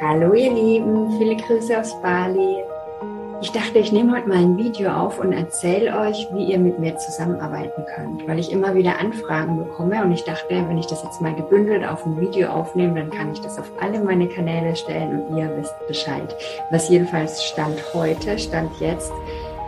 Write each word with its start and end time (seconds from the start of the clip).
Hallo 0.00 0.34
ihr 0.34 0.52
Lieben, 0.52 1.16
viele 1.18 1.36
Grüße 1.36 1.78
aus 1.78 2.00
Bali. 2.02 2.64
Ich 3.40 3.52
dachte, 3.52 3.78
ich 3.78 3.92
nehme 3.92 4.16
heute 4.16 4.28
mal 4.28 4.38
ein 4.38 4.56
Video 4.56 4.90
auf 4.90 5.20
und 5.20 5.32
erzähle 5.32 5.96
euch, 6.00 6.26
wie 6.32 6.46
ihr 6.46 6.58
mit 6.58 6.80
mir 6.80 6.96
zusammenarbeiten 6.96 7.84
könnt, 7.94 8.26
weil 8.26 8.40
ich 8.40 8.50
immer 8.50 8.74
wieder 8.74 8.98
Anfragen 8.98 9.56
bekomme 9.56 10.02
und 10.02 10.10
ich 10.10 10.24
dachte, 10.24 10.64
wenn 10.66 10.78
ich 10.78 10.86
das 10.86 11.04
jetzt 11.04 11.20
mal 11.20 11.34
gebündelt 11.34 11.86
auf 11.86 12.04
ein 12.04 12.20
Video 12.20 12.48
aufnehme, 12.48 13.00
dann 13.00 13.10
kann 13.10 13.32
ich 13.32 13.40
das 13.40 13.56
auf 13.56 13.70
alle 13.80 14.00
meine 14.00 14.26
Kanäle 14.26 14.74
stellen 14.74 15.22
und 15.22 15.36
ihr 15.36 15.48
wisst 15.56 15.74
Bescheid. 15.86 16.34
Was 16.70 16.88
jedenfalls 16.88 17.44
Stand 17.44 17.78
heute, 17.94 18.36
Stand 18.36 18.72
jetzt, 18.80 19.12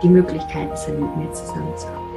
die 0.03 0.09
Möglichkeiten 0.09 0.75
sind, 0.75 0.99
mit 0.99 1.15
mir 1.15 1.31
zusammenzuarbeiten. 1.31 2.07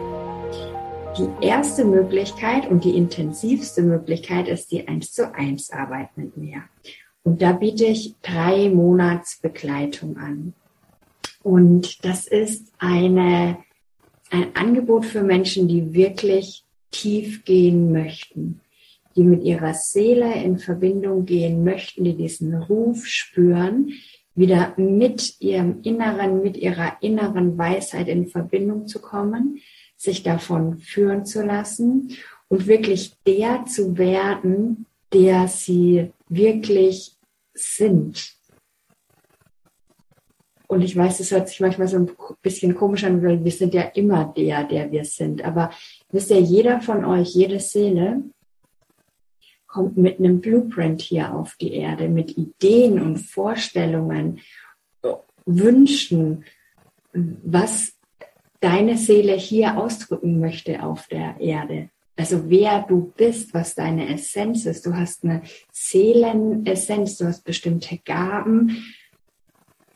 Die 1.16 1.46
erste 1.46 1.84
Möglichkeit 1.84 2.68
und 2.68 2.82
die 2.82 2.96
intensivste 2.96 3.82
Möglichkeit 3.82 4.48
ist 4.48 4.72
die 4.72 4.88
1 4.88 5.12
zu 5.12 5.32
1 5.32 5.70
Arbeit 5.70 6.08
mit 6.16 6.36
mir. 6.36 6.64
Und 7.22 7.42
da 7.42 7.52
biete 7.52 7.84
ich 7.86 8.14
drei 8.22 8.68
Monats 8.70 9.38
Begleitung 9.40 10.16
an. 10.16 10.54
Und 11.42 12.04
das 12.04 12.26
ist 12.26 12.72
eine, 12.78 13.58
ein 14.30 14.54
Angebot 14.54 15.06
für 15.06 15.22
Menschen, 15.22 15.68
die 15.68 15.92
wirklich 15.92 16.64
tief 16.90 17.44
gehen 17.44 17.92
möchten, 17.92 18.60
die 19.16 19.22
mit 19.22 19.42
ihrer 19.42 19.74
Seele 19.74 20.42
in 20.42 20.58
Verbindung 20.58 21.24
gehen 21.24 21.64
möchten, 21.64 22.04
die 22.04 22.14
diesen 22.14 22.54
Ruf 22.54 23.06
spüren, 23.06 23.92
wieder 24.34 24.74
mit 24.76 25.40
ihrem 25.40 25.80
Inneren, 25.82 26.42
mit 26.42 26.56
ihrer 26.56 26.96
inneren 27.00 27.58
Weisheit 27.58 28.08
in 28.08 28.26
Verbindung 28.26 28.86
zu 28.86 29.00
kommen, 29.00 29.58
sich 29.96 30.22
davon 30.22 30.78
führen 30.78 31.26
zu 31.26 31.44
lassen 31.44 32.16
und 32.48 32.66
wirklich 32.66 33.12
der 33.26 33.66
zu 33.66 33.98
werden, 33.98 34.86
der 35.12 35.48
sie 35.48 36.12
wirklich 36.30 37.16
sind. 37.52 38.32
Und 40.66 40.82
ich 40.82 40.96
weiß, 40.96 41.18
es 41.18 41.32
hört 41.32 41.48
sich 41.48 41.60
manchmal 41.60 41.88
so 41.88 41.96
ein 41.96 42.10
bisschen 42.42 42.76
komisch 42.76 43.02
an, 43.02 43.22
weil 43.24 43.44
wir 43.44 43.50
sind 43.50 43.74
ja 43.74 43.82
immer 43.82 44.32
der, 44.36 44.64
der 44.64 44.90
wir 44.92 45.04
sind. 45.04 45.44
Aber 45.44 45.70
wisst 46.12 46.30
ihr, 46.30 46.40
jeder 46.40 46.80
von 46.80 47.04
euch, 47.04 47.34
jede 47.34 47.58
Seele 47.58 48.22
kommt 49.66 49.96
mit 49.96 50.20
einem 50.20 50.40
Blueprint 50.40 51.02
hier 51.02 51.34
auf 51.34 51.56
die 51.56 51.74
Erde, 51.74 52.08
mit 52.08 52.38
Ideen 52.38 53.00
und 53.00 53.18
Vorstellungen, 53.18 54.40
Wünschen, 55.44 56.44
was 57.12 57.94
deine 58.60 58.96
Seele 58.96 59.34
hier 59.34 59.76
ausdrücken 59.76 60.38
möchte 60.38 60.84
auf 60.84 61.08
der 61.08 61.40
Erde. 61.40 61.90
Also 62.16 62.50
wer 62.50 62.82
du 62.82 63.12
bist, 63.16 63.54
was 63.54 63.74
deine 63.74 64.12
Essenz 64.12 64.66
ist. 64.66 64.84
Du 64.84 64.94
hast 64.94 65.24
eine 65.24 65.42
Seelenessenz, 65.72 67.16
du 67.16 67.26
hast 67.26 67.44
bestimmte 67.44 67.98
Gaben, 67.98 68.84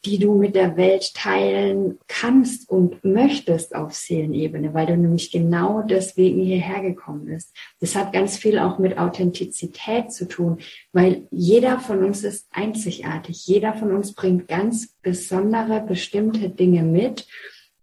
die 0.05 0.19
du 0.19 0.35
mit 0.35 0.55
der 0.55 0.77
Welt 0.77 1.15
teilen 1.15 1.99
kannst 2.09 2.69
und 2.69 3.05
möchtest 3.05 3.75
auf 3.75 3.95
Seelenebene, 3.95 4.75
weil 4.75 4.87
du 4.87 4.97
nämlich 4.97 5.31
genau 5.31 5.83
deswegen 5.83 6.43
hierher 6.43 6.83
gekommen 6.83 7.27
bist. 7.27 7.55
Das 7.81 7.95
hat 7.95 8.13
ganz 8.13 8.37
viel 8.37 8.59
auch 8.59 8.79
mit 8.79 8.99
Authentizität 8.99 10.13
zu 10.13 10.29
tun, 10.29 10.59
weil 10.93 11.27
jeder 11.31 11.79
von 11.81 12.05
uns 12.05 12.23
ist 12.23 12.47
einzigartig. 12.51 13.47
Jeder 13.47 13.75
von 13.75 13.93
uns 13.93 14.15
bringt 14.15 14.49
ganz 14.49 14.95
besondere, 15.03 15.81
bestimmte 15.81 16.51
Dinge 16.51 16.83
mit 16.83 17.27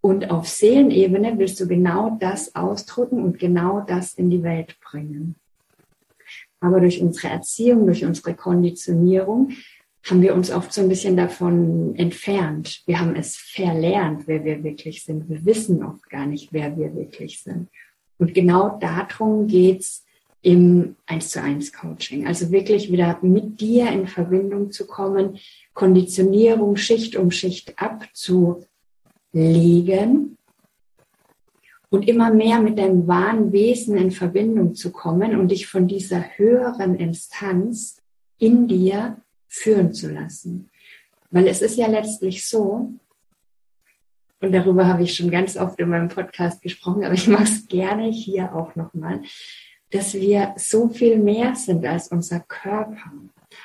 und 0.02 0.30
auf 0.30 0.48
Seelenebene 0.48 1.38
willst 1.38 1.60
du 1.60 1.68
genau 1.68 2.18
das 2.20 2.54
ausdrücken 2.56 3.22
und 3.22 3.38
genau 3.38 3.84
das 3.86 4.14
in 4.14 4.30
die 4.30 4.42
Welt 4.42 4.76
bringen. 4.80 5.36
Aber 6.60 6.80
durch 6.80 7.00
unsere 7.00 7.28
Erziehung, 7.28 7.86
durch 7.86 8.04
unsere 8.04 8.34
Konditionierung 8.34 9.52
haben 10.04 10.20
wir 10.20 10.34
uns 10.34 10.50
oft 10.50 10.72
so 10.72 10.80
ein 10.80 10.88
bisschen 10.88 11.16
davon 11.16 11.94
entfernt. 11.94 12.82
Wir 12.86 12.98
haben 12.98 13.14
es 13.14 13.36
verlernt, 13.36 14.26
wer 14.26 14.44
wir 14.44 14.64
wirklich 14.64 15.04
sind. 15.04 15.28
Wir 15.30 15.44
wissen 15.44 15.84
oft 15.84 16.10
gar 16.10 16.26
nicht, 16.26 16.52
wer 16.52 16.76
wir 16.76 16.94
wirklich 16.96 17.40
sind. 17.40 17.68
Und 18.18 18.34
genau 18.34 18.78
darum 18.80 19.46
geht's 19.46 20.04
im 20.42 20.96
1 21.06 21.30
zu 21.30 21.40
1 21.40 21.72
Coaching. 21.72 22.26
Also 22.26 22.50
wirklich 22.50 22.90
wieder 22.90 23.20
mit 23.22 23.60
dir 23.60 23.92
in 23.92 24.08
Verbindung 24.08 24.72
zu 24.72 24.88
kommen, 24.88 25.38
Konditionierung 25.74 26.74
Schicht 26.74 27.14
um 27.14 27.30
Schicht 27.30 27.78
abzu 27.80 28.66
legen 29.32 30.36
und 31.90 32.08
immer 32.08 32.32
mehr 32.32 32.60
mit 32.60 32.78
deinem 32.78 33.06
wahren 33.06 33.52
Wesen 33.52 33.96
in 33.96 34.10
Verbindung 34.10 34.74
zu 34.74 34.92
kommen 34.92 35.38
und 35.38 35.48
dich 35.48 35.66
von 35.66 35.88
dieser 35.88 36.24
höheren 36.36 36.96
Instanz 36.96 37.98
in 38.38 38.66
dir 38.66 39.18
führen 39.46 39.92
zu 39.92 40.10
lassen. 40.10 40.70
Weil 41.30 41.46
es 41.46 41.62
ist 41.62 41.76
ja 41.76 41.86
letztlich 41.86 42.46
so, 42.46 42.92
und 44.40 44.52
darüber 44.52 44.86
habe 44.86 45.04
ich 45.04 45.14
schon 45.14 45.30
ganz 45.30 45.56
oft 45.56 45.78
in 45.78 45.88
meinem 45.88 46.08
Podcast 46.08 46.62
gesprochen, 46.62 47.04
aber 47.04 47.14
ich 47.14 47.28
mache 47.28 47.44
es 47.44 47.68
gerne 47.68 48.08
hier 48.08 48.54
auch 48.54 48.74
nochmal, 48.74 49.22
dass 49.90 50.14
wir 50.14 50.54
so 50.56 50.88
viel 50.88 51.18
mehr 51.18 51.54
sind 51.54 51.84
als 51.86 52.08
unser 52.08 52.40
Körper, 52.40 53.12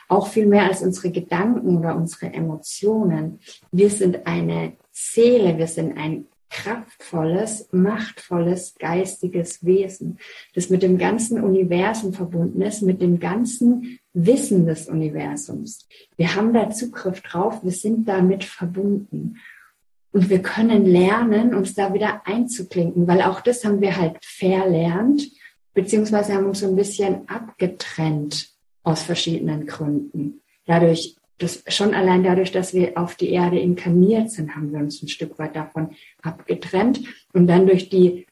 auch 0.07 0.27
viel 0.27 0.45
mehr 0.45 0.65
als 0.65 0.83
unsere 0.83 1.11
Gedanken 1.11 1.77
oder 1.77 1.95
unsere 1.95 2.33
Emotionen. 2.33 3.39
Wir 3.71 3.89
sind 3.89 4.27
eine 4.27 4.73
Seele, 4.99 5.59
wir 5.59 5.67
sind 5.67 5.95
ein 5.95 6.25
kraftvolles, 6.49 7.69
machtvolles, 7.71 8.73
geistiges 8.79 9.63
Wesen, 9.63 10.17
das 10.55 10.71
mit 10.71 10.81
dem 10.81 10.97
ganzen 10.97 11.43
Universum 11.43 12.13
verbunden 12.13 12.61
ist, 12.63 12.81
mit 12.81 12.99
dem 12.99 13.19
ganzen 13.19 13.99
Wissen 14.13 14.65
des 14.65 14.87
Universums. 14.87 15.87
Wir 16.15 16.33
haben 16.35 16.51
da 16.51 16.71
Zugriff 16.71 17.21
drauf, 17.21 17.63
wir 17.63 17.71
sind 17.71 18.07
damit 18.07 18.43
verbunden. 18.43 19.37
Und 20.11 20.31
wir 20.31 20.41
können 20.41 20.85
lernen, 20.85 21.53
uns 21.53 21.75
da 21.75 21.93
wieder 21.93 22.25
einzuklinken, 22.25 23.07
weil 23.07 23.21
auch 23.21 23.41
das 23.41 23.63
haben 23.65 23.81
wir 23.81 23.97
halt 23.97 24.17
verlernt, 24.23 25.29
beziehungsweise 25.75 26.33
haben 26.33 26.47
uns 26.47 26.61
so 26.61 26.67
ein 26.67 26.75
bisschen 26.75 27.29
abgetrennt 27.29 28.49
aus 28.81 29.03
verschiedenen 29.03 29.67
Gründen. 29.67 30.41
Dadurch 30.65 31.16
das 31.37 31.63
schon 31.67 31.93
allein 31.93 32.23
dadurch, 32.23 32.51
dass 32.51 32.73
wir 32.73 32.97
auf 32.97 33.15
die 33.15 33.29
Erde 33.29 33.59
inkarniert 33.59 34.31
sind, 34.31 34.55
haben 34.55 34.71
wir 34.71 34.79
uns 34.79 35.01
ein 35.01 35.07
Stück 35.07 35.37
weit 35.37 35.55
davon 35.55 35.91
abgetrennt. 36.21 37.01
Und 37.33 37.47
dann 37.47 37.67
durch 37.67 37.89
die 37.89 38.25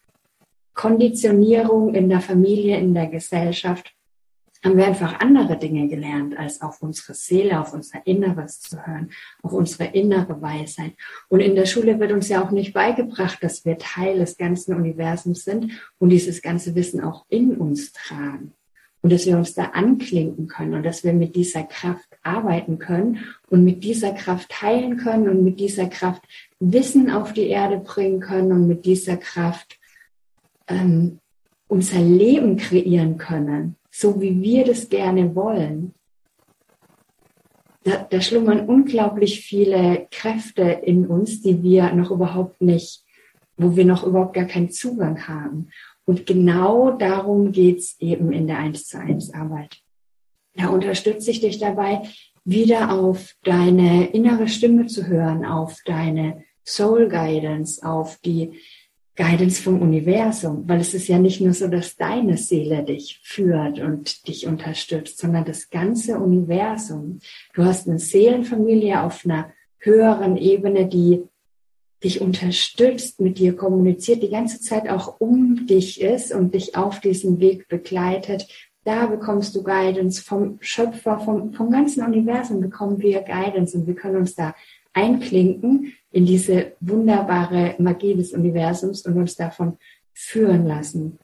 Konditionierung 0.74 1.94
in 1.94 2.10
der 2.10 2.22
Familie, 2.22 2.78
in 2.78 2.94
der 2.94 3.08
Gesellschaft, 3.08 3.96
haben 4.64 4.78
wir 4.78 4.88
einfach 4.88 5.20
andere 5.20 5.58
Dinge 5.58 5.88
gelernt, 5.88 6.36
als 6.38 6.62
auf 6.62 6.82
unsere 6.82 7.14
Seele, 7.14 7.62
auf 7.62 7.74
unser 7.74 8.06
Inneres 8.08 8.62
zu 8.62 8.84
hören, 8.84 9.12
auf 9.44 9.54
unsere 9.54 9.86
innere 9.94 10.42
Weisheit. 10.42 10.94
Und 11.30 11.42
in 11.42 11.56
der 11.56 11.68
Schule 11.68 12.00
wird 12.00 12.12
uns 12.12 12.30
ja 12.30 12.44
auch 12.44 12.50
nicht 12.50 12.74
beigebracht, 12.74 13.38
dass 13.44 13.64
wir 13.64 13.78
Teil 13.78 14.18
des 14.18 14.38
ganzen 14.38 14.74
Universums 14.74 15.44
sind 15.44 15.72
und 16.00 16.10
dieses 16.10 16.42
ganze 16.42 16.74
Wissen 16.74 17.02
auch 17.02 17.26
in 17.30 17.56
uns 17.58 17.94
tragen 17.94 18.54
und 19.04 19.12
dass 19.12 19.28
wir 19.28 19.38
uns 19.38 19.54
da 19.54 19.66
anklinken 19.66 20.48
können 20.48 20.74
und 20.74 20.84
dass 20.84 21.04
wir 21.04 21.14
mit 21.14 21.36
dieser 21.36 21.62
Kraft 21.62 22.15
arbeiten 22.26 22.80
können 22.80 23.20
und 23.50 23.64
mit 23.64 23.84
dieser 23.84 24.12
Kraft 24.12 24.62
heilen 24.62 24.98
können 24.98 25.30
und 25.30 25.44
mit 25.44 25.60
dieser 25.60 25.88
Kraft 25.88 26.24
Wissen 26.60 27.10
auf 27.12 27.34
die 27.34 27.48
Erde 27.48 27.78
bringen 27.78 28.20
können 28.20 28.52
und 28.52 28.68
mit 28.68 28.86
dieser 28.86 29.18
Kraft 29.18 29.80
ähm, 30.68 31.20
unser 31.68 32.00
Leben 32.00 32.58
kreieren 32.58 33.18
können, 33.18 33.76
so 33.92 34.22
wie 34.22 34.42
wir 34.42 34.66
das 34.66 34.90
gerne 34.90 35.36
wollen. 35.36 35.94
Da, 37.84 38.06
da 38.10 38.20
schlummern 38.20 38.68
unglaublich 38.68 39.42
viele 39.42 40.08
Kräfte 40.12 40.64
in 40.64 41.06
uns, 41.06 41.42
die 41.42 41.62
wir 41.62 41.94
noch 41.94 42.10
überhaupt 42.10 42.62
nicht, 42.62 43.04
wo 43.58 43.76
wir 43.76 43.86
noch 43.86 44.06
überhaupt 44.06 44.34
gar 44.34 44.46
keinen 44.46 44.72
Zugang 44.72 45.28
haben. 45.28 45.70
Und 46.06 46.26
genau 46.26 46.92
darum 46.92 47.52
geht's 47.52 47.96
eben 48.00 48.32
in 48.32 48.48
der 48.48 48.60
1 48.60 48.88
zu 48.88 49.00
1 49.00 49.34
Arbeit. 49.34 49.85
Da 50.56 50.70
unterstütze 50.70 51.32
ich 51.32 51.42
dich 51.42 51.60
dabei, 51.60 52.02
wieder 52.44 52.92
auf 52.94 53.36
deine 53.44 54.08
innere 54.08 54.48
Stimme 54.48 54.86
zu 54.86 55.08
hören, 55.08 55.46
auf 55.46 55.80
deine 55.86 56.44
Soul 56.64 57.10
Guidance, 57.10 57.86
auf 57.86 58.18
die 58.24 58.54
Guidance 59.16 59.62
vom 59.62 59.82
Universum, 59.82 60.68
weil 60.68 60.82
es 60.82 60.94
ist 60.94 61.08
ja 61.08 61.18
nicht 61.18 61.40
nur 61.40 61.54
so, 61.54 61.68
dass 61.68 61.96
deine 61.96 62.38
Seele 62.38 62.84
dich 62.84 63.22
führt 63.24 63.80
und 63.80 64.28
dich 64.28 64.46
unterstützt, 64.46 65.20
sondern 65.20 65.46
das 65.46 65.70
ganze 65.70 66.20
Universum. 66.20 67.20
Du 67.54 67.64
hast 67.64 67.88
eine 67.88 67.98
Seelenfamilie 67.98 69.02
auf 69.02 69.26
einer 69.26 69.54
höheren 69.80 70.36
Ebene, 70.36 70.88
die 70.88 71.24
dich 72.04 72.20
unterstützt, 72.20 73.22
mit 73.22 73.40
dir 73.40 73.56
kommuniziert, 73.56 74.22
die 74.22 74.30
ganze 74.30 74.60
Zeit 74.60 74.90
auch 74.90 75.20
um 75.20 75.66
dich 75.66 76.02
ist 76.02 76.34
und 76.34 76.54
dich 76.54 76.76
auf 76.76 77.00
diesem 77.00 77.40
Weg 77.40 77.70
begleitet. 77.70 78.48
Da 78.86 79.08
bekommst 79.08 79.56
du 79.56 79.64
Guidance 79.64 80.22
vom 80.22 80.58
Schöpfer, 80.62 81.20
vom, 81.20 81.52
vom 81.54 81.72
ganzen 81.72 82.06
Universum 82.06 82.62
bekommen 82.62 83.00
wir 83.00 83.22
Guidance 83.24 83.76
und 83.76 83.88
wir 83.88 83.96
können 83.96 84.18
uns 84.18 84.36
da 84.36 84.54
einklinken 84.94 85.94
in 86.12 86.26
diese 86.26 86.74
wunderbare 86.80 87.76
Magie 87.80 88.16
des 88.16 88.32
Universums 88.32 89.06
und 89.06 89.18
uns 89.18 89.36
davon 89.36 89.78
führen 90.14 90.68
lassen. 90.68 91.18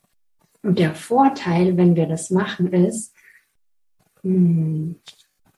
Und 0.63 0.79
der 0.79 0.95
Vorteil, 0.95 1.77
wenn 1.77 1.95
wir 1.95 2.07
das 2.07 2.31
machen, 2.31 2.73
ist, 2.73 3.13
hm, 4.23 4.95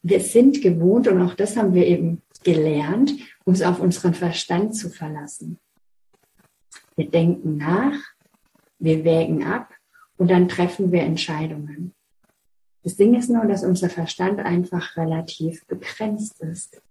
wir 0.01 0.19
sind 0.19 0.61
gewohnt, 0.61 1.07
und 1.07 1.21
auch 1.21 1.33
das 1.33 1.55
haben 1.55 1.73
wir 1.73 1.87
eben 1.87 2.21
gelernt, 2.43 3.13
uns 3.45 3.61
auf 3.61 3.79
unseren 3.79 4.13
Verstand 4.13 4.75
zu 4.75 4.89
verlassen. 4.89 5.57
Wir 6.97 7.09
denken 7.09 7.55
nach, 7.57 7.97
wir 8.79 9.05
wägen 9.05 9.45
ab 9.45 9.73
und 10.23 10.31
dann 10.31 10.47
treffen 10.47 10.93
wir 10.93 11.01
Entscheidungen. 11.01 11.93
Das 12.81 12.95
Ding 12.95 13.13
ist 13.13 13.29
nur, 13.29 13.43
dass 13.45 13.65
unser 13.65 13.89
Verstand 13.89 14.39
einfach 14.39 14.95
relativ 14.95 15.67
begrenzt 15.67 16.39
ist. 16.39 16.81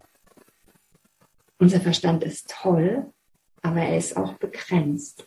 Unser 1.59 1.81
Verstand 1.81 2.25
ist 2.25 2.51
toll, 2.51 3.07
aber 3.63 3.81
er 3.81 3.97
ist 3.97 4.19
auch 4.19 4.35
begrenzt, 4.35 5.27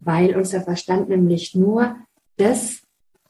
weil 0.00 0.34
unser 0.34 0.62
Verstand 0.62 1.10
nämlich 1.10 1.54
nur 1.54 1.94
das 2.38 2.80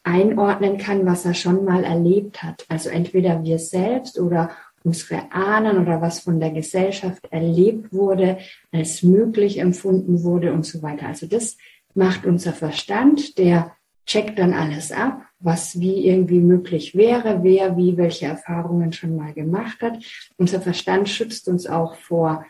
einordnen 0.05 0.79
kann, 0.79 1.05
was 1.05 1.25
er 1.25 1.35
schon 1.35 1.65
mal 1.65 1.83
erlebt 1.83 2.45
hat. 2.45 2.65
Also 2.69 2.91
entweder 2.91 3.43
wir 3.43 3.59
selbst 3.59 4.21
oder 4.21 4.53
unsere 4.85 5.33
Ahnen 5.33 5.79
oder 5.79 6.01
was 6.01 6.21
von 6.21 6.39
der 6.39 6.53
Gesellschaft 6.53 7.27
erlebt 7.33 7.93
wurde, 7.93 8.39
als 8.71 9.03
möglich 9.03 9.59
empfunden 9.59 10.23
wurde 10.23 10.53
und 10.53 10.65
so 10.65 10.81
weiter. 10.81 11.09
Also 11.09 11.27
das 11.27 11.57
macht 11.95 12.27
unser 12.27 12.53
Verstand, 12.53 13.39
der 13.39 13.73
checkt 14.07 14.39
dann 14.39 14.55
alles 14.55 14.91
ab, 14.91 15.23
was 15.39 15.79
wie 15.81 16.07
irgendwie 16.07 16.41
möglich 16.41 16.95
wäre, 16.95 17.41
wer 17.43 17.77
wie 17.77 17.97
welche 17.97 18.27
Erfahrungen 18.27 18.93
schon 18.93 19.17
mal 19.17 19.33
gemacht 19.35 19.81
hat. 19.83 20.03
Unser 20.37 20.61
Verstand 20.61 21.09
schützt 21.09 21.49
uns 21.49 21.67
auch 21.67 21.95
vor 21.97 22.45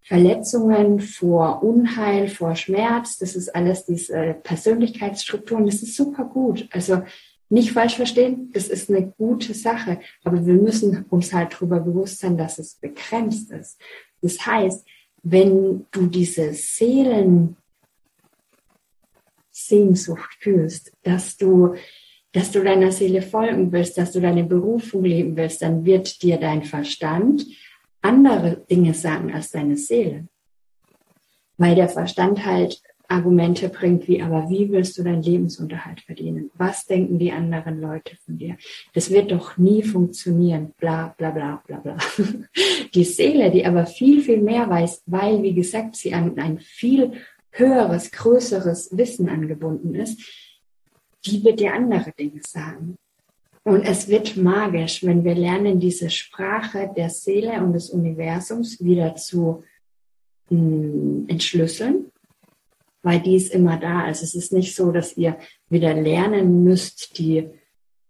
Verletzungen, 0.00 0.98
vor 1.00 1.62
Unheil, 1.62 2.28
vor 2.28 2.56
Schmerz. 2.56 3.18
Das 3.18 3.36
ist 3.36 3.54
alles 3.54 3.84
diese 3.84 4.34
Persönlichkeitsstrukturen. 4.42 5.66
Das 5.66 5.82
ist 5.82 5.94
super 5.94 6.24
gut. 6.24 6.68
Also 6.72 7.02
nicht 7.52 7.72
falsch 7.72 7.96
verstehen, 7.96 8.50
das 8.54 8.68
ist 8.68 8.88
eine 8.88 9.12
gute 9.18 9.52
Sache, 9.52 10.00
aber 10.24 10.46
wir 10.46 10.54
müssen 10.54 11.04
uns 11.10 11.34
halt 11.34 11.52
darüber 11.52 11.80
bewusst 11.80 12.20
sein, 12.20 12.38
dass 12.38 12.58
es 12.58 12.76
begrenzt 12.76 13.50
ist. 13.52 13.78
Das 14.22 14.46
heißt, 14.46 14.86
wenn 15.22 15.84
du 15.90 16.06
diese 16.06 16.54
Seelen 16.54 17.56
Sehnsucht 19.68 20.36
fühlst, 20.40 20.92
dass 21.02 21.36
du, 21.36 21.74
dass 22.32 22.50
du 22.50 22.62
deiner 22.62 22.92
Seele 22.92 23.22
folgen 23.22 23.72
willst, 23.72 23.98
dass 23.98 24.12
du 24.12 24.20
deine 24.20 24.44
Berufung 24.44 25.04
leben 25.04 25.36
willst, 25.36 25.62
dann 25.62 25.84
wird 25.84 26.22
dir 26.22 26.38
dein 26.38 26.62
Verstand 26.64 27.46
andere 28.00 28.56
Dinge 28.70 28.94
sagen 28.94 29.32
als 29.32 29.50
deine 29.50 29.76
Seele. 29.76 30.26
Weil 31.56 31.76
der 31.76 31.88
Verstand 31.88 32.44
halt 32.44 32.82
Argumente 33.12 33.68
bringt, 33.68 34.08
wie, 34.08 34.22
aber 34.22 34.48
wie 34.48 34.70
willst 34.72 34.96
du 34.96 35.02
deinen 35.02 35.22
Lebensunterhalt 35.22 36.00
verdienen? 36.00 36.50
Was 36.54 36.86
denken 36.86 37.18
die 37.18 37.30
anderen 37.30 37.80
Leute 37.80 38.16
von 38.24 38.38
dir? 38.38 38.56
Das 38.94 39.10
wird 39.10 39.30
doch 39.30 39.58
nie 39.58 39.82
funktionieren, 39.82 40.72
bla, 40.78 41.14
bla, 41.18 41.30
bla, 41.30 41.62
bla, 41.66 41.76
bla. 41.78 41.96
Die 42.94 43.04
Seele, 43.04 43.50
die 43.50 43.64
aber 43.64 43.86
viel, 43.86 44.22
viel 44.22 44.40
mehr 44.40 44.68
weiß, 44.68 45.02
weil, 45.06 45.42
wie 45.42 45.54
gesagt, 45.54 45.96
sie 45.96 46.12
an 46.12 46.38
ein 46.38 46.58
viel 46.58 47.12
höheres, 47.52 48.10
größeres 48.10 48.96
Wissen 48.96 49.28
angebunden 49.28 49.94
ist, 49.94 50.20
die 51.24 51.44
wird 51.44 51.60
dir 51.60 51.74
andere 51.74 52.12
Dinge 52.12 52.40
sagen. 52.46 52.96
Und 53.64 53.82
es 53.82 54.08
wird 54.08 54.36
magisch, 54.36 55.04
wenn 55.04 55.24
wir 55.24 55.36
lernen, 55.36 55.78
diese 55.78 56.10
Sprache 56.10 56.90
der 56.96 57.10
Seele 57.10 57.62
und 57.62 57.74
des 57.74 57.90
Universums 57.90 58.82
wieder 58.82 59.14
zu 59.14 59.62
mh, 60.50 60.58
hm, 60.58 61.24
entschlüsseln, 61.28 62.10
weil 63.02 63.20
die 63.20 63.36
ist 63.36 63.54
immer 63.54 63.78
da. 63.78 64.02
Also 64.02 64.24
es 64.24 64.34
ist 64.34 64.52
nicht 64.52 64.74
so, 64.74 64.90
dass 64.90 65.16
ihr 65.16 65.38
wieder 65.68 65.94
lernen 65.94 66.64
müsst, 66.64 67.18
die 67.18 67.50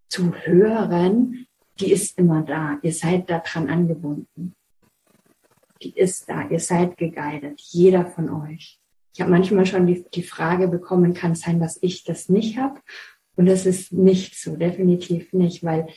zu 0.09 0.33
hören. 0.35 1.47
Die 1.81 1.93
ist 1.93 2.19
immer 2.19 2.43
da. 2.43 2.79
Ihr 2.83 2.93
seid 2.93 3.29
daran 3.29 3.69
angebunden. 3.69 4.55
Die 5.83 5.97
ist 5.99 6.29
da. 6.29 6.49
Ihr 6.49 6.61
seid 6.61 6.97
geguidet. 6.97 7.61
Jeder 7.61 8.07
von 8.07 8.31
euch. 8.31 8.82
Ich 9.15 9.21
habe 9.21 9.31
manchmal 9.31 9.67
schon 9.67 9.87
die, 9.87 10.05
die 10.15 10.23
Frage 10.23 10.69
bekommen, 10.69 11.15
kann 11.15 11.33
es 11.33 11.41
sein, 11.41 11.61
dass 11.61 11.79
ich 11.83 12.05
das 12.05 12.29
nicht 12.29 12.59
habe? 12.59 12.81
Und 13.37 13.47
das 13.47 13.67
ist 13.67 13.93
nicht 13.93 14.39
so, 14.39 14.57
definitiv 14.57 15.33
nicht, 15.33 15.65
weil 15.65 15.89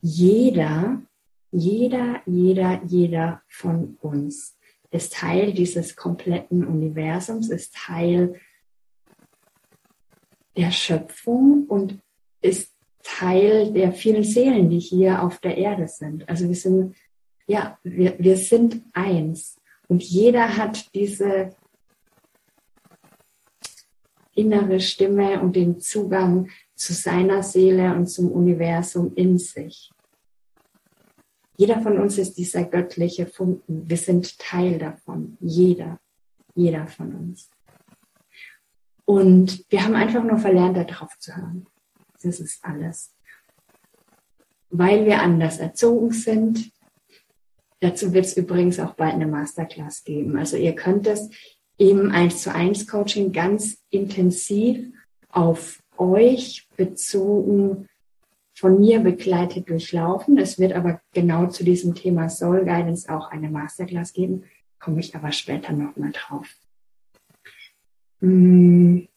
jeder, 0.00 1.02
jeder, 1.50 2.22
jeder, 2.26 2.82
jeder 2.86 3.42
von 3.48 3.96
uns 4.00 4.56
ist 4.90 5.14
Teil 5.14 5.52
dieses 5.52 5.96
kompletten 5.96 6.66
Universums, 6.66 7.50
ist 7.50 7.74
Teil 7.74 8.40
der 10.56 10.70
Schöpfung 10.70 11.64
und 11.66 11.98
ist 12.42 12.72
Teil 13.02 13.72
der 13.72 13.92
vielen 13.92 14.24
Seelen, 14.24 14.68
die 14.68 14.78
hier 14.78 15.22
auf 15.22 15.38
der 15.38 15.56
Erde 15.56 15.88
sind. 15.88 16.28
Also 16.28 16.48
wir 16.48 16.54
sind, 16.54 16.94
ja, 17.46 17.78
wir, 17.82 18.18
wir 18.18 18.36
sind 18.36 18.82
eins. 18.92 19.56
Und 19.88 20.02
jeder 20.02 20.56
hat 20.56 20.94
diese 20.94 21.54
innere 24.34 24.80
Stimme 24.80 25.40
und 25.40 25.56
den 25.56 25.80
Zugang 25.80 26.48
zu 26.74 26.92
seiner 26.92 27.42
Seele 27.42 27.94
und 27.94 28.06
zum 28.06 28.30
Universum 28.30 29.12
in 29.14 29.38
sich. 29.38 29.90
Jeder 31.56 31.80
von 31.80 31.98
uns 31.98 32.18
ist 32.18 32.38
dieser 32.38 32.64
göttliche 32.64 33.26
Funken. 33.26 33.88
Wir 33.88 33.96
sind 33.96 34.38
Teil 34.38 34.78
davon. 34.78 35.36
Jeder. 35.40 36.00
Jeder 36.54 36.86
von 36.86 37.14
uns. 37.14 37.50
Und 39.04 39.64
wir 39.68 39.84
haben 39.84 39.94
einfach 39.94 40.24
nur 40.24 40.38
verlernt, 40.38 40.76
darauf 40.76 41.18
zu 41.18 41.36
hören. 41.36 41.66
Das 42.22 42.40
ist 42.40 42.64
alles. 42.64 43.14
Weil 44.70 45.04
wir 45.04 45.20
anders 45.20 45.58
erzogen 45.58 46.12
sind. 46.12 46.72
Dazu 47.80 48.12
wird 48.14 48.24
es 48.24 48.36
übrigens 48.36 48.78
auch 48.78 48.94
bald 48.94 49.14
eine 49.14 49.26
Masterclass 49.26 50.04
geben. 50.04 50.36
Also 50.36 50.56
ihr 50.56 50.74
könnt 50.74 51.06
es 51.06 51.30
im 51.78 52.10
1 52.10 52.42
zu 52.42 52.54
1 52.54 52.86
Coaching 52.86 53.32
ganz 53.32 53.78
intensiv 53.90 54.92
auf 55.30 55.82
euch 55.96 56.68
bezogen 56.76 57.88
von 58.54 58.78
mir 58.80 59.00
begleitet 59.00 59.68
durchlaufen. 59.68 60.38
Es 60.38 60.58
wird 60.58 60.72
aber 60.72 61.00
genau 61.12 61.46
zu 61.46 61.64
diesem 61.64 61.94
Thema 61.94 62.28
Soul 62.28 62.64
Guidance 62.64 63.12
auch 63.12 63.30
eine 63.30 63.50
Masterclass 63.50 64.12
geben, 64.12 64.44
komme 64.78 65.00
ich 65.00 65.14
aber 65.14 65.32
später 65.32 65.72
nochmal 65.72 66.12
drauf. 66.12 66.46
Hm. 68.20 69.08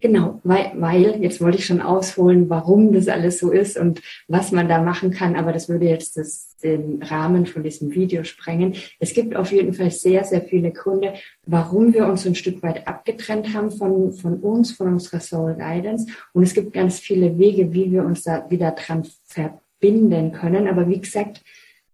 Genau, 0.00 0.40
weil, 0.44 0.70
weil, 0.76 1.20
jetzt 1.20 1.40
wollte 1.40 1.58
ich 1.58 1.66
schon 1.66 1.80
ausholen, 1.80 2.48
warum 2.48 2.92
das 2.92 3.08
alles 3.08 3.40
so 3.40 3.50
ist 3.50 3.76
und 3.76 4.00
was 4.28 4.52
man 4.52 4.68
da 4.68 4.80
machen 4.80 5.10
kann, 5.10 5.34
aber 5.34 5.52
das 5.52 5.68
würde 5.68 5.86
jetzt 5.86 6.16
das, 6.16 6.56
den 6.62 7.02
Rahmen 7.02 7.46
von 7.46 7.64
diesem 7.64 7.92
Video 7.92 8.22
sprengen. 8.22 8.74
Es 9.00 9.12
gibt 9.12 9.34
auf 9.34 9.50
jeden 9.50 9.74
Fall 9.74 9.90
sehr, 9.90 10.22
sehr 10.22 10.42
viele 10.42 10.70
Gründe, 10.70 11.14
warum 11.46 11.94
wir 11.94 12.06
uns 12.06 12.24
ein 12.26 12.36
Stück 12.36 12.62
weit 12.62 12.86
abgetrennt 12.86 13.52
haben 13.54 13.72
von, 13.72 14.12
von 14.12 14.34
uns, 14.36 14.70
von 14.70 14.86
unserer 14.86 15.18
Soul 15.18 15.54
Guidance. 15.54 16.06
Und 16.32 16.44
es 16.44 16.54
gibt 16.54 16.72
ganz 16.72 17.00
viele 17.00 17.36
Wege, 17.36 17.72
wie 17.72 17.90
wir 17.90 18.04
uns 18.04 18.22
da 18.22 18.48
wieder 18.48 18.70
dran 18.70 19.04
verbinden 19.26 20.30
können. 20.30 20.68
Aber 20.68 20.88
wie 20.88 21.00
gesagt, 21.00 21.42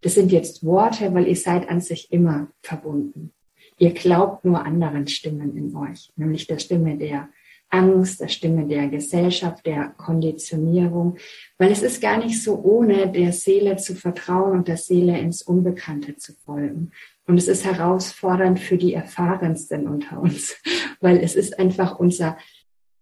das 0.02 0.14
sind 0.14 0.30
jetzt 0.30 0.62
Worte, 0.62 1.14
weil 1.14 1.26
ihr 1.26 1.36
seid 1.36 1.70
an 1.70 1.80
sich 1.80 2.12
immer 2.12 2.48
verbunden. 2.60 3.32
Ihr 3.78 3.92
glaubt 3.92 4.44
nur 4.44 4.62
anderen 4.62 5.06
Stimmen 5.06 5.56
in 5.56 5.74
euch, 5.74 6.12
nämlich 6.16 6.46
der 6.46 6.58
Stimme 6.58 6.98
der 6.98 7.30
Angst, 7.70 8.20
der 8.20 8.28
Stimme 8.28 8.66
der 8.66 8.88
Gesellschaft, 8.88 9.66
der 9.66 9.94
Konditionierung, 9.96 11.16
weil 11.58 11.72
es 11.72 11.82
ist 11.82 12.00
gar 12.00 12.18
nicht 12.18 12.42
so 12.42 12.60
ohne 12.62 13.10
der 13.10 13.32
Seele 13.32 13.76
zu 13.76 13.94
vertrauen 13.94 14.58
und 14.58 14.68
der 14.68 14.76
Seele 14.76 15.18
ins 15.18 15.42
Unbekannte 15.42 16.16
zu 16.16 16.32
folgen. 16.32 16.92
Und 17.26 17.38
es 17.38 17.48
ist 17.48 17.64
herausfordernd 17.64 18.60
für 18.60 18.76
die 18.76 18.94
Erfahrensten 18.94 19.88
unter 19.88 20.20
uns, 20.20 20.56
weil 21.00 21.18
es 21.18 21.34
ist 21.34 21.58
einfach 21.58 21.98
unser, 21.98 22.38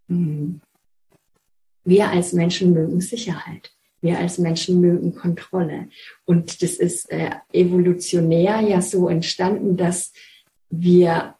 hm, 0.09 0.61
wir 1.85 2.09
als 2.09 2.33
Menschen 2.33 2.73
mögen 2.73 3.00
Sicherheit. 3.00 3.73
Wir 4.00 4.19
als 4.19 4.38
Menschen 4.38 4.81
mögen 4.81 5.14
Kontrolle. 5.14 5.88
Und 6.25 6.62
das 6.62 6.75
ist 6.75 7.11
äh, 7.11 7.31
evolutionär 7.52 8.61
ja 8.61 8.83
so 8.83 9.09
entstanden, 9.09 9.76
dass 9.76 10.12
wir 10.71 11.37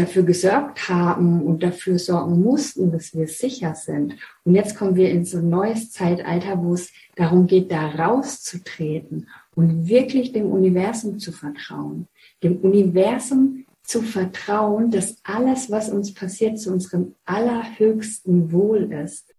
dafür 0.00 0.22
gesorgt 0.22 0.88
haben 0.88 1.42
und 1.42 1.62
dafür 1.62 1.98
sorgen 1.98 2.42
mussten, 2.42 2.90
dass 2.90 3.14
wir 3.14 3.26
sicher 3.28 3.74
sind. 3.74 4.16
Und 4.44 4.54
jetzt 4.54 4.76
kommen 4.76 4.96
wir 4.96 5.10
in 5.10 5.24
so 5.24 5.38
ein 5.38 5.48
neues 5.48 5.90
Zeitalter, 5.90 6.62
wo 6.62 6.74
es 6.74 6.90
darum 7.16 7.46
geht, 7.46 7.70
da 7.70 7.86
rauszutreten 7.86 9.28
und 9.54 9.88
wirklich 9.88 10.32
dem 10.32 10.50
Universum 10.50 11.18
zu 11.18 11.32
vertrauen. 11.32 12.08
Dem 12.42 12.58
Universum 12.58 13.66
zu 13.82 14.02
vertrauen, 14.02 14.90
dass 14.90 15.18
alles, 15.24 15.70
was 15.70 15.90
uns 15.90 16.14
passiert, 16.14 16.58
zu 16.58 16.72
unserem 16.72 17.14
allerhöchsten 17.24 18.52
Wohl 18.52 18.92
ist. 18.92 19.34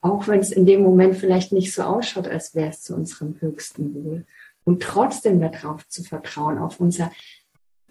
Auch 0.00 0.26
wenn 0.28 0.40
es 0.40 0.50
in 0.50 0.64
dem 0.64 0.82
Moment 0.82 1.16
vielleicht 1.16 1.52
nicht 1.52 1.74
so 1.74 1.82
ausschaut, 1.82 2.26
als 2.26 2.54
wäre 2.54 2.70
es 2.70 2.82
zu 2.82 2.94
unserem 2.94 3.38
höchsten 3.40 3.94
Wohl 3.94 4.24
und 4.64 4.82
trotzdem 4.82 5.40
darauf 5.40 5.86
zu 5.88 6.02
vertrauen, 6.02 6.58
auf 6.58 6.80
unser 6.80 7.10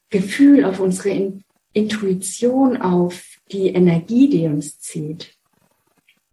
Gefühl, 0.09 0.65
auf 0.65 0.79
unsere 0.79 1.33
Intuition, 1.73 2.77
auf 2.77 3.37
die 3.51 3.67
Energie, 3.69 4.29
die 4.29 4.45
uns 4.45 4.79
zieht. 4.79 5.35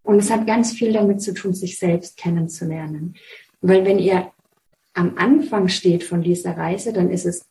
Und 0.03 0.19
es 0.19 0.31
hat 0.31 0.47
ganz 0.47 0.73
viel 0.73 0.93
damit 0.93 1.21
zu 1.21 1.35
tun, 1.35 1.53
sich 1.53 1.79
selbst 1.79 2.17
kennenzulernen. 2.17 3.17
Weil 3.61 3.85
wenn 3.85 3.99
ihr 3.99 4.31
am 4.95 5.19
Anfang 5.19 5.69
steht 5.69 6.05
von 6.05 6.23
dieser 6.23 6.57
Reise, 6.57 6.93
dann 6.93 7.11
ist 7.11 7.27
es 7.27 7.47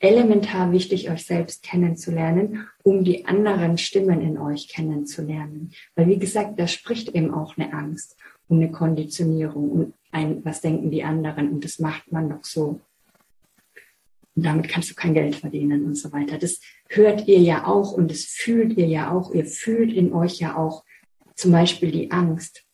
elementar 0.00 0.72
wichtig, 0.72 1.10
euch 1.10 1.26
selbst 1.26 1.62
kennenzulernen, 1.62 2.66
um 2.82 3.04
die 3.04 3.26
anderen 3.26 3.78
Stimmen 3.78 4.20
in 4.20 4.38
euch 4.38 4.68
kennenzulernen. 4.68 5.72
Weil 5.94 6.08
wie 6.08 6.18
gesagt, 6.18 6.58
da 6.58 6.66
spricht 6.66 7.14
eben 7.14 7.34
auch 7.34 7.56
eine 7.56 7.72
Angst 7.72 8.16
und 8.48 8.58
eine 8.58 8.70
Konditionierung 8.70 9.70
und 9.70 9.94
ein, 10.10 10.44
was 10.44 10.60
denken 10.60 10.90
die 10.90 11.04
anderen 11.04 11.50
und 11.50 11.64
das 11.64 11.78
macht 11.78 12.10
man 12.12 12.30
doch 12.30 12.44
so. 12.44 12.80
Und 14.34 14.46
damit 14.46 14.68
kannst 14.68 14.90
du 14.90 14.94
kein 14.94 15.14
Geld 15.14 15.34
verdienen 15.34 15.84
und 15.84 15.96
so 15.96 16.12
weiter. 16.12 16.38
Das 16.38 16.60
hört 16.88 17.26
ihr 17.26 17.40
ja 17.40 17.66
auch 17.66 17.92
und 17.92 18.10
das 18.10 18.20
fühlt 18.24 18.76
ihr 18.76 18.86
ja 18.86 19.10
auch. 19.10 19.34
Ihr 19.34 19.44
fühlt 19.44 19.92
in 19.92 20.12
euch 20.12 20.38
ja 20.38 20.56
auch 20.56 20.84
zum 21.34 21.52
Beispiel 21.52 21.90
die 21.90 22.10
Angst. 22.10 22.64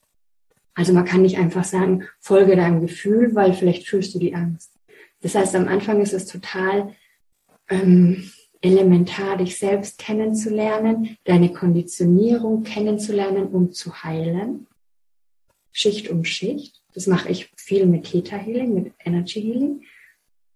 Also 0.75 0.93
man 0.93 1.05
kann 1.05 1.23
nicht 1.23 1.39
einfach 1.39 1.65
sagen, 1.65 2.05
folge 2.21 2.57
deinem 2.57 2.81
Gefühl, 2.81 3.35
weil 3.35 3.55
vielleicht 3.55 3.87
fühlst 3.87 4.15
du 4.15 4.19
die 4.19 4.35
Angst. 4.35 4.73
Das 5.23 5.35
heißt, 5.35 5.55
am 5.55 5.69
Anfang 5.69 6.03
ist 6.03 6.13
es 6.13 6.27
total 6.27 6.95
ähm, 7.71 8.31
elementar, 8.61 9.39
dich 9.39 9.59
selbst 9.59 9.99
kennenzulernen, 9.99 11.17
deine 11.25 11.53
Konditionierung 11.53 12.63
kennenzulernen 12.63 13.47
und 13.47 13.75
zu 13.75 14.03
heilen. 14.03 14.67
Schicht 15.73 16.11
um 16.11 16.25
Schicht. 16.25 16.84
Das 16.95 17.07
mache 17.07 17.29
ich 17.29 17.51
viel 17.57 17.87
mit 17.87 18.05
Theta 18.05 18.37
Healing, 18.37 18.75
mit 18.75 18.93
Energy 19.05 19.43
Healing. 19.43 19.83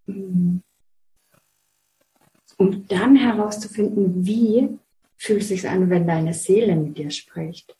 Mm. 0.06 0.58
Um 2.56 2.86
dann 2.88 3.16
herauszufinden, 3.16 4.26
wie 4.26 4.78
fühlt 5.16 5.42
es 5.42 5.48
sich 5.48 5.68
an, 5.68 5.90
wenn 5.90 6.06
deine 6.06 6.32
Seele 6.32 6.76
mit 6.76 6.96
dir 6.96 7.10
spricht. 7.10 7.76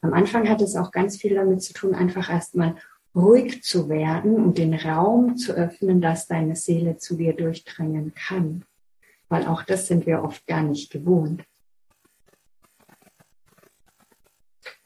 Am 0.00 0.12
Anfang 0.12 0.48
hat 0.48 0.60
es 0.60 0.76
auch 0.76 0.90
ganz 0.90 1.16
viel 1.16 1.36
damit 1.36 1.62
zu 1.62 1.72
tun, 1.72 1.94
einfach 1.94 2.28
erstmal 2.28 2.76
ruhig 3.14 3.62
zu 3.62 3.88
werden 3.88 4.36
und 4.36 4.58
den 4.58 4.74
Raum 4.74 5.36
zu 5.36 5.52
öffnen, 5.52 6.00
dass 6.00 6.26
deine 6.26 6.56
Seele 6.56 6.96
zu 6.96 7.16
dir 7.16 7.34
durchdringen 7.34 8.12
kann. 8.14 8.64
Weil 9.28 9.46
auch 9.46 9.62
das 9.62 9.86
sind 9.86 10.06
wir 10.06 10.22
oft 10.22 10.46
gar 10.46 10.62
nicht 10.62 10.90
gewohnt. 10.90 11.44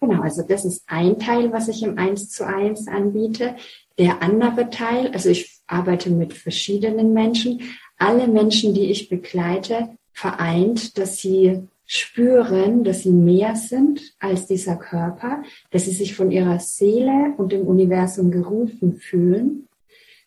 Genau, 0.01 0.23
also 0.23 0.43
das 0.43 0.65
ist 0.65 0.85
ein 0.87 1.19
Teil, 1.19 1.53
was 1.53 1.69
ich 1.69 1.83
im 1.83 1.99
1 1.99 2.29
zu 2.31 2.47
1 2.47 2.87
anbiete. 2.89 3.57
Der 3.99 4.23
andere 4.23 4.69
Teil, 4.69 5.11
also 5.13 5.31
ich 5.31 5.61
arbeite 5.67 6.11
mit 6.11 6.35
verschiedenen 6.35 7.13
Menschen. 7.13 7.63
Alle 7.99 8.29
Menschen, 8.29 8.75
die 8.75 8.91
ich 8.91 9.09
begleite, 9.09 9.97
vereint, 10.13 10.99
dass 10.99 11.19
sie 11.19 11.63
spüren, 11.87 12.85
dass 12.85 13.05
sie 13.05 13.11
mehr 13.11 13.55
sind 13.55 14.15
als 14.19 14.47
dieser 14.47 14.77
Körper, 14.77 15.43
dass 15.71 15.85
sie 15.85 15.93
sich 15.93 16.15
von 16.15 16.31
ihrer 16.31 16.59
Seele 16.59 17.35
und 17.39 17.53
dem 17.53 17.67
Universum 17.67 18.31
gerufen 18.31 18.97
fühlen, 18.97 19.69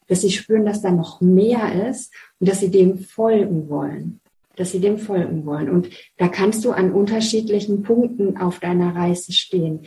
dass 0.07 0.21
sie 0.21 0.31
spüren, 0.31 0.65
dass 0.65 0.81
da 0.81 0.91
noch 0.91 1.21
mehr 1.21 1.89
ist 1.89 2.13
und 2.39 2.49
dass 2.49 2.61
sie 2.61 2.71
dem 2.71 2.97
folgen 2.97 3.69
wollen, 3.69 4.21
dass 4.59 4.71
sie 4.71 4.81
dem 4.81 4.97
folgen 4.97 5.45
wollen. 5.45 5.69
Und 5.69 5.89
da 6.17 6.27
kannst 6.27 6.65
du 6.65 6.71
an 6.71 6.91
unterschiedlichen 6.91 7.81
Punkten 7.81 8.35
auf 8.37 8.59
deiner 8.59 8.93
Reise 8.93 9.31
stehen. 9.31 9.83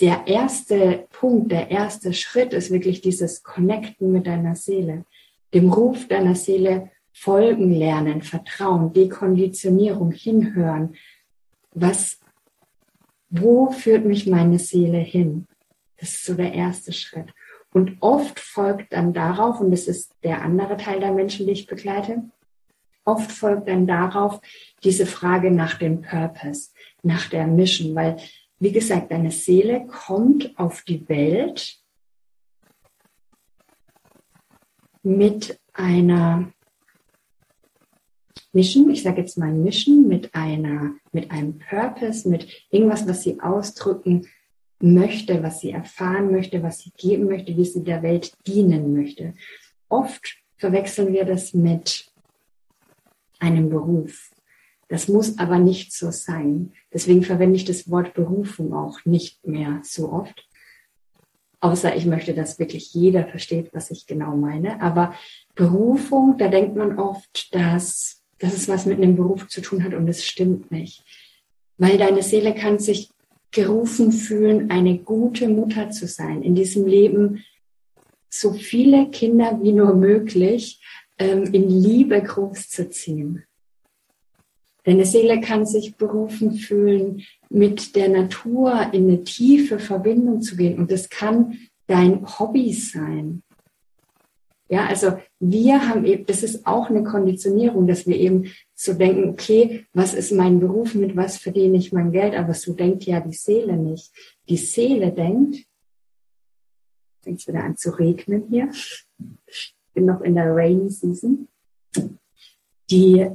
Der 0.00 0.28
erste 0.28 1.06
Punkt, 1.10 1.50
der 1.50 1.72
erste 1.72 2.12
Schritt 2.12 2.52
ist 2.52 2.70
wirklich 2.70 3.00
dieses 3.00 3.42
Connecten 3.42 4.12
mit 4.12 4.28
deiner 4.28 4.54
Seele, 4.54 5.04
dem 5.52 5.72
Ruf 5.72 6.06
deiner 6.06 6.36
Seele 6.36 6.90
folgen 7.12 7.72
lernen, 7.72 8.22
Vertrauen, 8.22 8.92
Dekonditionierung, 8.92 10.12
hinhören, 10.12 10.94
was, 11.74 12.20
wo 13.28 13.70
führt 13.70 14.04
mich 14.04 14.28
meine 14.28 14.60
Seele 14.60 14.98
hin? 14.98 15.46
Das 15.98 16.10
ist 16.10 16.24
so 16.24 16.34
der 16.34 16.52
erste 16.54 16.92
Schritt. 16.92 17.32
Und 17.72 17.96
oft 18.00 18.38
folgt 18.38 18.92
dann 18.92 19.12
darauf, 19.12 19.60
und 19.60 19.72
das 19.72 19.88
ist 19.88 20.12
der 20.22 20.42
andere 20.42 20.76
Teil 20.76 21.00
der 21.00 21.12
Menschen, 21.12 21.46
die 21.46 21.52
ich 21.52 21.66
begleite, 21.66 22.22
oft 23.04 23.32
folgt 23.32 23.68
dann 23.68 23.86
darauf 23.86 24.40
diese 24.84 25.06
Frage 25.06 25.50
nach 25.50 25.78
dem 25.78 26.02
Purpose, 26.02 26.70
nach 27.02 27.28
der 27.28 27.46
Mission, 27.46 27.94
weil, 27.94 28.16
wie 28.58 28.72
gesagt, 28.72 29.10
deine 29.12 29.30
Seele 29.30 29.86
kommt 29.86 30.56
auf 30.58 30.82
die 30.82 31.08
Welt 31.08 31.78
mit 35.02 35.58
einer 35.72 36.52
Mission, 38.52 38.90
ich 38.90 39.02
sage 39.02 39.22
jetzt 39.22 39.38
mal 39.38 39.52
Mission 39.52 40.06
mit 40.06 40.34
einer, 40.34 40.94
mit 41.10 41.30
einem 41.30 41.58
Purpose, 41.58 42.28
mit 42.28 42.66
irgendwas, 42.70 43.06
was 43.08 43.22
sie 43.22 43.40
ausdrücken 43.40 44.28
möchte, 44.78 45.42
was 45.42 45.60
sie 45.60 45.70
erfahren 45.70 46.30
möchte, 46.30 46.62
was 46.62 46.80
sie 46.80 46.90
geben 46.96 47.26
möchte, 47.26 47.56
wie 47.56 47.64
sie 47.64 47.82
der 47.82 48.02
Welt 48.02 48.32
dienen 48.46 48.94
möchte. 48.94 49.34
Oft 49.88 50.36
verwechseln 50.56 51.12
wir 51.12 51.24
das 51.24 51.54
mit 51.54 52.11
einem 53.42 53.68
Beruf. 53.68 54.30
Das 54.88 55.08
muss 55.08 55.38
aber 55.38 55.58
nicht 55.58 55.92
so 55.92 56.10
sein. 56.10 56.72
Deswegen 56.92 57.22
verwende 57.22 57.56
ich 57.56 57.64
das 57.64 57.90
Wort 57.90 58.14
Berufung 58.14 58.74
auch 58.74 59.04
nicht 59.04 59.46
mehr 59.46 59.80
so 59.82 60.12
oft. 60.12 60.48
Außer 61.60 61.94
ich 61.94 62.06
möchte, 62.06 62.34
dass 62.34 62.58
wirklich 62.58 62.92
jeder 62.92 63.26
versteht, 63.26 63.70
was 63.72 63.90
ich 63.90 64.06
genau 64.06 64.36
meine. 64.36 64.80
Aber 64.80 65.14
Berufung, 65.54 66.36
da 66.38 66.48
denkt 66.48 66.76
man 66.76 66.98
oft, 66.98 67.54
dass 67.54 68.22
dass 68.42 68.54
es 68.54 68.68
was 68.68 68.86
mit 68.86 68.98
einem 68.98 69.16
Beruf 69.16 69.46
zu 69.46 69.60
tun 69.60 69.84
hat 69.84 69.94
und 69.94 70.08
es 70.08 70.24
stimmt 70.24 70.72
nicht. 70.72 71.04
Weil 71.78 71.96
deine 71.96 72.22
Seele 72.22 72.54
kann 72.54 72.80
sich 72.80 73.08
gerufen 73.52 74.10
fühlen, 74.10 74.70
eine 74.70 74.98
gute 74.98 75.48
Mutter 75.48 75.90
zu 75.90 76.08
sein, 76.08 76.42
in 76.42 76.56
diesem 76.56 76.86
Leben 76.86 77.44
so 78.28 78.52
viele 78.52 79.10
Kinder 79.10 79.60
wie 79.62 79.72
nur 79.72 79.94
möglich 79.94 80.80
in 81.22 81.68
Liebe 81.68 82.22
großzuziehen. 82.22 83.44
Deine 84.84 85.04
Seele 85.04 85.40
kann 85.40 85.64
sich 85.64 85.96
berufen 85.96 86.54
fühlen, 86.54 87.22
mit 87.48 87.94
der 87.94 88.08
Natur 88.08 88.88
in 88.92 89.08
eine 89.08 89.22
tiefe 89.22 89.78
Verbindung 89.78 90.42
zu 90.42 90.56
gehen. 90.56 90.78
Und 90.78 90.90
das 90.90 91.08
kann 91.08 91.58
dein 91.86 92.26
Hobby 92.38 92.72
sein. 92.72 93.42
Ja, 94.68 94.86
also 94.86 95.18
wir 95.38 95.86
haben 95.86 96.04
eben, 96.06 96.24
das 96.24 96.42
ist 96.42 96.66
auch 96.66 96.88
eine 96.88 97.04
Konditionierung, 97.04 97.86
dass 97.86 98.06
wir 98.06 98.16
eben 98.16 98.46
so 98.74 98.94
denken, 98.94 99.28
okay, 99.28 99.86
was 99.92 100.14
ist 100.14 100.32
mein 100.32 100.60
Beruf, 100.60 100.94
mit 100.94 101.14
was 101.14 101.36
verdiene 101.36 101.76
ich 101.76 101.92
mein 101.92 102.10
Geld, 102.10 102.34
aber 102.34 102.54
so 102.54 102.72
denkt 102.72 103.04
ja 103.04 103.20
die 103.20 103.34
Seele 103.34 103.76
nicht. 103.76 104.10
Die 104.48 104.56
Seele 104.56 105.12
denkt, 105.12 105.66
fängt 107.20 107.40
es 107.40 107.46
wieder 107.46 107.64
an 107.64 107.76
zu 107.76 107.90
regnen 107.90 108.44
hier. 108.48 108.70
Bin 109.94 110.06
noch 110.06 110.20
in 110.20 110.34
der 110.34 110.54
Rainy 110.54 110.90
Season. 110.90 111.48
Die 112.90 113.26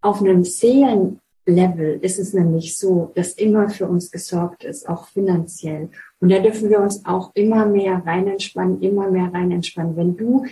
auf 0.00 0.20
einem 0.20 0.44
Seelenlevel 0.44 1.98
ist 2.00 2.18
es 2.18 2.32
nämlich 2.32 2.78
so, 2.78 3.12
dass 3.14 3.34
immer 3.34 3.68
für 3.68 3.86
uns 3.86 4.10
gesorgt 4.10 4.64
ist, 4.64 4.88
auch 4.88 5.08
finanziell. 5.08 5.90
Und 6.20 6.30
da 6.30 6.38
dürfen 6.38 6.70
wir 6.70 6.80
uns 6.80 7.04
auch 7.04 7.32
immer 7.34 7.66
mehr 7.66 8.02
rein 8.06 8.26
entspannen, 8.26 8.80
immer 8.80 9.10
mehr 9.10 9.32
rein 9.32 9.50
entspannen. 9.50 9.96
Wenn 9.96 10.16
du 10.16 10.44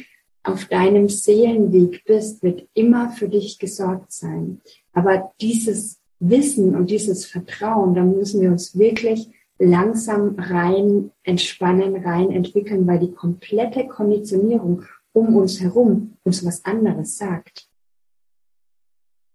auf 0.43 0.67
deinem 0.67 1.09
Seelenweg 1.09 2.05
bist, 2.05 2.43
wird 2.43 2.67
immer 2.75 3.11
für 3.11 3.29
dich 3.29 3.59
gesorgt 3.59 4.13
sein. 4.13 4.61
Aber 4.93 5.33
dieses 5.41 6.01
Wissen 6.21 6.75
und 6.75 6.91
dieses 6.91 7.27
Vertrauen, 7.27 7.95
da 7.95 8.03
müssen 8.03 8.41
wir 8.41 8.51
uns 8.51 8.77
wirklich 8.79 9.31
langsam 9.59 10.37
rein 10.39 11.11
entspannen, 11.25 11.97
rein 11.97 12.31
entwickeln, 12.31 12.87
weil 12.87 13.01
die 13.01 13.13
komplette 13.13 13.87
Konditionierung 13.87 14.85
um 15.13 15.37
uns 15.37 15.61
herum 15.61 16.17
uns 16.25 16.45
was 16.45 16.65
anderes 16.65 17.19
sagt. 17.19 17.69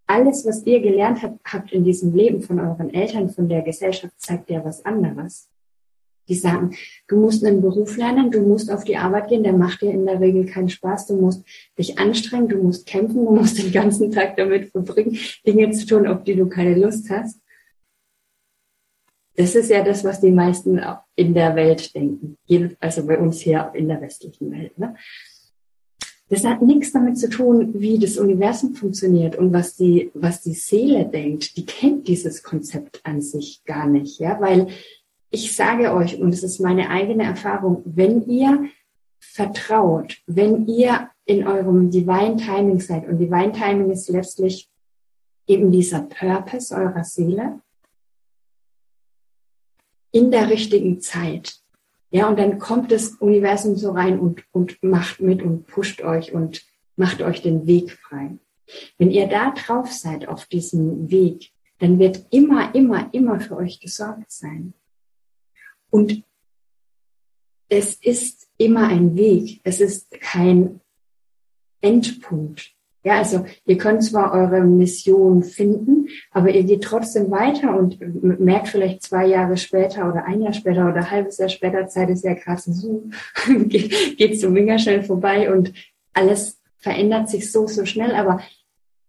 Alles, 0.05 0.45
was 0.45 0.65
ihr 0.65 0.81
gelernt 0.81 1.21
habt, 1.45 1.71
in 1.71 1.83
diesem 1.83 2.13
Leben 2.13 2.41
von 2.41 2.59
euren 2.59 2.93
Eltern, 2.93 3.29
von 3.29 3.47
der 3.47 3.61
Gesellschaft, 3.61 4.13
zeigt 4.17 4.49
dir 4.49 4.63
was 4.63 4.85
anderes. 4.85 5.49
Die 6.29 6.35
sagen, 6.35 6.75
du 7.07 7.17
musst 7.17 7.43
einen 7.43 7.61
Beruf 7.61 7.97
lernen, 7.97 8.31
du 8.31 8.41
musst 8.41 8.71
auf 8.71 8.85
die 8.85 8.95
Arbeit 8.95 9.27
gehen, 9.27 9.43
der 9.43 9.53
macht 9.53 9.81
dir 9.81 9.91
in 9.91 10.05
der 10.05 10.21
Regel 10.21 10.45
keinen 10.45 10.69
Spaß, 10.69 11.07
du 11.07 11.15
musst 11.17 11.43
dich 11.77 11.99
anstrengen, 11.99 12.47
du 12.47 12.63
musst 12.63 12.85
kämpfen, 12.85 13.25
du 13.25 13.31
musst 13.31 13.61
den 13.61 13.71
ganzen 13.71 14.11
Tag 14.11 14.37
damit 14.37 14.71
verbringen, 14.71 15.17
Dinge 15.45 15.71
zu 15.71 15.85
tun, 15.85 16.07
auf 16.07 16.23
die 16.23 16.35
du 16.35 16.47
keine 16.47 16.75
Lust 16.75 17.09
hast. 17.09 17.42
Das 19.35 19.55
ist 19.55 19.69
ja 19.69 19.83
das, 19.83 20.03
was 20.03 20.21
die 20.21 20.31
meisten 20.31 20.79
in 21.15 21.33
der 21.33 21.55
Welt 21.55 21.95
denken, 21.95 22.37
also 22.79 23.05
bei 23.05 23.17
uns 23.17 23.41
hier 23.41 23.71
in 23.73 23.87
der 23.87 23.99
westlichen 23.99 24.51
Welt. 24.51 24.77
Ne? 24.77 24.95
Das 26.29 26.45
hat 26.45 26.61
nichts 26.61 26.91
damit 26.91 27.17
zu 27.17 27.29
tun, 27.29 27.73
wie 27.75 27.99
das 27.99 28.17
Universum 28.17 28.75
funktioniert 28.75 29.35
und 29.35 29.53
was 29.53 29.75
die, 29.75 30.11
was 30.13 30.41
die 30.41 30.53
Seele 30.53 31.05
denkt. 31.05 31.57
Die 31.57 31.65
kennt 31.65 32.07
dieses 32.07 32.43
Konzept 32.43 33.01
an 33.03 33.21
sich 33.21 33.63
gar 33.65 33.87
nicht, 33.87 34.19
ja, 34.19 34.39
weil 34.39 34.67
ich 35.29 35.55
sage 35.55 35.93
euch, 35.93 36.19
und 36.19 36.33
es 36.33 36.43
ist 36.43 36.59
meine 36.59 36.89
eigene 36.89 37.23
Erfahrung, 37.23 37.81
wenn 37.85 38.27
ihr 38.27 38.65
vertraut, 39.19 40.17
wenn 40.27 40.67
ihr 40.67 41.09
in 41.25 41.47
eurem 41.47 41.89
Divine 41.89 42.37
Timing 42.37 42.79
seid, 42.79 43.07
und 43.07 43.17
Divine 43.17 43.51
Timing 43.51 43.89
ist 43.89 44.09
letztlich 44.09 44.69
eben 45.47 45.71
dieser 45.71 46.01
Purpose 46.01 46.73
eurer 46.75 47.03
Seele, 47.03 47.59
in 50.13 50.31
der 50.31 50.49
richtigen 50.49 51.01
Zeit. 51.01 51.57
Ja, 52.11 52.29
und 52.29 52.37
dann 52.37 52.59
kommt 52.59 52.91
das 52.91 53.15
Universum 53.15 53.75
so 53.75 53.91
rein 53.91 54.19
und, 54.19 54.43
und 54.51 54.81
macht 54.83 55.19
mit 55.19 55.41
und 55.41 55.65
pusht 55.65 56.01
euch 56.01 56.31
und 56.31 56.63
macht 56.95 57.21
euch 57.21 57.41
den 57.41 57.65
Weg 57.65 57.91
frei. 57.91 58.37
Wenn 58.97 59.11
ihr 59.11 59.27
da 59.27 59.51
drauf 59.51 59.91
seid 59.91 60.27
auf 60.27 60.45
diesem 60.45 61.09
Weg, 61.09 61.51
dann 61.79 61.97
wird 61.97 62.27
immer, 62.29 62.73
immer, 62.75 63.13
immer 63.13 63.39
für 63.39 63.57
euch 63.57 63.79
gesorgt 63.79 64.31
sein. 64.31 64.73
Und 65.89 66.23
es 67.67 67.95
ist 67.95 68.47
immer 68.57 68.87
ein 68.87 69.17
Weg. 69.17 69.61
Es 69.63 69.81
ist 69.81 70.11
kein 70.21 70.79
Endpunkt. 71.81 72.72
Ja, 73.03 73.17
also 73.17 73.45
ihr 73.65 73.77
könnt 73.77 74.03
zwar 74.03 74.31
eure 74.33 74.61
Mission 74.61 75.43
finden, 75.43 76.07
aber 76.31 76.51
ihr 76.51 76.63
geht 76.63 76.83
trotzdem 76.83 77.29
weiter 77.31 77.77
und 77.77 77.99
merkt 78.39 78.69
vielleicht 78.69 79.03
zwei 79.03 79.27
Jahre 79.27 79.57
später 79.57 80.09
oder 80.09 80.25
ein 80.25 80.41
Jahr 80.41 80.53
später 80.53 80.87
oder 80.87 80.95
ein 80.95 81.11
halbes 81.11 81.37
Jahr 81.37 81.49
später, 81.49 81.87
Zeit 81.87 82.09
ist 82.09 82.23
ja 82.23 82.33
krass 82.33 82.63
so, 82.63 83.03
geht 83.67 84.39
so 84.39 84.49
mega 84.49 84.79
schnell 84.79 85.03
vorbei 85.03 85.53
und 85.53 85.73
alles 86.13 86.61
verändert 86.77 87.29
sich 87.29 87.51
so, 87.51 87.67
so 87.67 87.85
schnell, 87.85 88.15
aber 88.15 88.39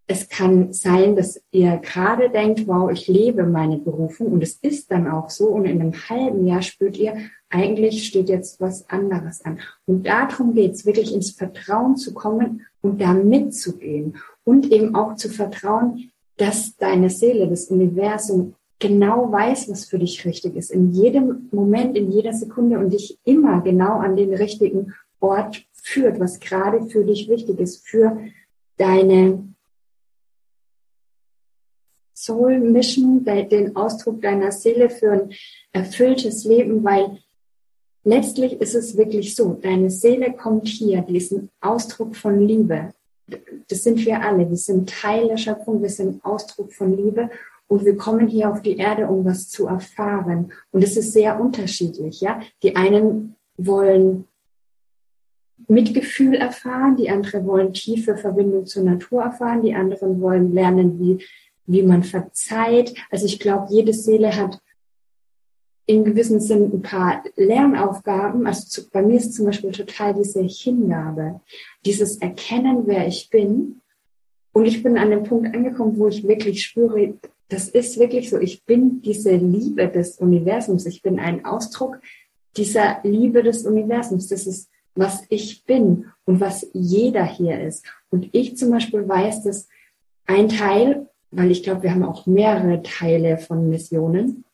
es 0.07 0.29
kann 0.29 0.73
sein, 0.73 1.17
dass 1.17 1.41
ihr 1.51 1.79
gerade 1.79 2.29
denkt, 2.29 2.67
wow, 2.67 2.91
ich 2.91 3.09
lebe 3.09 3.45
meine 3.45 3.79
Berufung. 3.79 4.33
Und 4.33 4.43
es 4.43 4.59
ist 4.61 4.91
dann 4.91 5.09
auch 5.09 5.31
so. 5.31 5.47
Und 5.49 5.65
in 5.65 5.81
einem 5.81 5.95
halben 6.11 6.47
Jahr 6.47 6.61
spürt 6.61 6.99
ihr, 6.99 7.17
eigentlich 7.49 8.07
steht 8.07 8.29
jetzt 8.29 8.61
was 8.61 8.89
anderes 8.91 9.45
an. 9.45 9.61
Und 9.87 10.07
darum 10.07 10.55
geht's, 10.55 10.85
wirklich 10.85 11.15
ins 11.15 11.31
Vertrauen 11.31 11.97
zu 11.97 12.13
kommen 12.13 12.67
und 12.83 13.01
da 13.01 13.15
mitzugehen. 13.15 14.17
Und 14.45 14.71
eben 14.71 14.95
auch 14.95 15.17
zu 15.17 15.31
vertrauen, 15.31 16.11
dass 16.37 16.77
deine 16.77 17.09
Seele, 17.09 17.49
das 17.49 17.67
Universum 17.67 18.55
genau 18.79 19.33
weiß, 19.33 19.71
was 19.71 19.87
für 19.87 19.99
dich 19.99 20.27
richtig 20.27 20.57
ist, 20.57 20.71
in 20.71 20.93
jedem 20.93 21.49
Moment, 21.51 21.97
in 21.97 22.11
jeder 22.11 22.35
Sekunde 22.35 22.79
und 22.79 22.93
dich 22.93 23.19
immer 23.25 23.63
genau 23.63 24.01
an 24.01 24.17
den 24.17 24.35
richtigen 24.35 24.93
Ort 25.21 25.65
führt, 25.73 26.21
was 26.21 26.41
gerade 26.41 26.85
für 26.91 27.05
dich 27.05 27.31
wichtig 27.31 27.59
ist, 27.61 27.87
für 27.87 28.19
deine 28.77 29.54
Soul 32.25 32.59
Mission, 32.59 33.25
den 33.25 33.76
Ausdruck 33.76 34.23
deiner 34.23 34.50
Seele 34.50 34.88
für 34.88 35.12
ein 35.12 35.31
erfülltes 35.73 36.45
Leben, 36.45 36.83
weil 36.83 37.19
letztlich 38.04 38.61
ist 38.61 38.75
es 38.75 38.97
wirklich 38.97 39.35
so, 39.35 39.59
deine 39.61 39.90
Seele 39.90 40.33
kommt 40.33 40.66
hier, 40.69 41.02
diesen 41.02 41.50
Ausdruck 41.61 42.16
von 42.16 42.40
Liebe. 42.40 42.95
Das 43.69 43.83
sind 43.83 44.04
wir 44.04 44.23
alle, 44.23 44.49
wir 44.49 44.57
sind 44.57 44.88
Teil 44.88 45.28
der 45.28 45.37
Schöpfung, 45.37 45.83
wir 45.83 45.90
sind 45.90 46.25
Ausdruck 46.25 46.73
von 46.73 46.97
Liebe 46.97 47.31
und 47.69 47.85
wir 47.85 47.97
kommen 47.97 48.28
hier 48.28 48.50
auf 48.50 48.62
die 48.62 48.76
Erde, 48.76 49.07
um 49.07 49.25
was 49.25 49.49
zu 49.49 49.66
erfahren. 49.66 50.52
Und 50.71 50.83
es 50.83 50.97
ist 50.97 51.12
sehr 51.12 51.40
unterschiedlich, 51.40 52.21
ja. 52.21 52.40
Die 52.62 52.76
einen 52.76 53.37
wollen 53.57 54.28
Mitgefühl 55.69 56.35
erfahren, 56.35 56.97
die 56.97 57.09
anderen 57.09 57.47
wollen 57.47 57.73
tiefe 57.73 58.16
Verbindung 58.16 58.66
zur 58.66 58.83
Natur 58.83 59.23
erfahren, 59.23 59.62
die 59.62 59.75
anderen 59.75 60.21
wollen 60.21 60.52
lernen, 60.52 60.99
wie 61.00 61.25
wie 61.66 61.83
man 61.83 62.02
verzeiht. 62.02 62.94
Also 63.11 63.26
ich 63.26 63.38
glaube, 63.38 63.68
jede 63.71 63.92
Seele 63.92 64.35
hat 64.37 64.61
in 65.87 66.04
gewissem 66.04 66.40
Sinn 66.40 66.73
ein 66.73 66.83
paar 66.83 67.23
Lernaufgaben. 67.37 68.47
Also 68.47 68.66
zu, 68.66 68.90
bei 68.90 69.02
mir 69.02 69.16
ist 69.16 69.35
zum 69.35 69.47
Beispiel 69.47 69.73
total 69.73 70.14
diese 70.14 70.42
Hingabe, 70.42 71.40
dieses 71.85 72.18
Erkennen, 72.18 72.87
wer 72.87 73.06
ich 73.06 73.28
bin. 73.30 73.80
Und 74.52 74.66
ich 74.66 74.83
bin 74.83 74.97
an 74.97 75.11
dem 75.11 75.25
Punkt 75.25 75.54
angekommen, 75.54 75.99
wo 75.99 76.09
ich 76.09 76.26
wirklich 76.26 76.64
spüre, 76.64 77.14
das 77.49 77.68
ist 77.68 77.99
wirklich 77.99 78.30
so. 78.30 78.38
Ich 78.38 78.64
bin 78.64 79.02
diese 79.02 79.35
Liebe 79.37 79.88
des 79.88 80.18
Universums. 80.18 80.87
Ich 80.87 81.02
bin 81.02 81.18
ein 81.18 81.44
Ausdruck 81.44 82.00
dieser 82.56 83.00
Liebe 83.02 83.42
des 83.42 83.66
Universums. 83.66 84.29
Das 84.29 84.46
ist, 84.46 84.70
was 84.94 85.24
ich 85.29 85.64
bin 85.64 86.07
und 86.24 86.40
was 86.40 86.66
jeder 86.72 87.24
hier 87.24 87.61
ist. 87.61 87.85
Und 88.11 88.29
ich 88.33 88.57
zum 88.57 88.70
Beispiel 88.70 89.07
weiß, 89.07 89.42
dass 89.42 89.68
ein 90.27 90.48
Teil 90.48 91.09
weil 91.37 91.51
ich 91.51 91.62
glaube, 91.62 91.83
wir 91.83 91.92
haben 91.92 92.05
auch 92.05 92.27
mehrere 92.27 92.83
Teile 92.83 93.38
von 93.38 93.68
Missionen. 93.68 94.44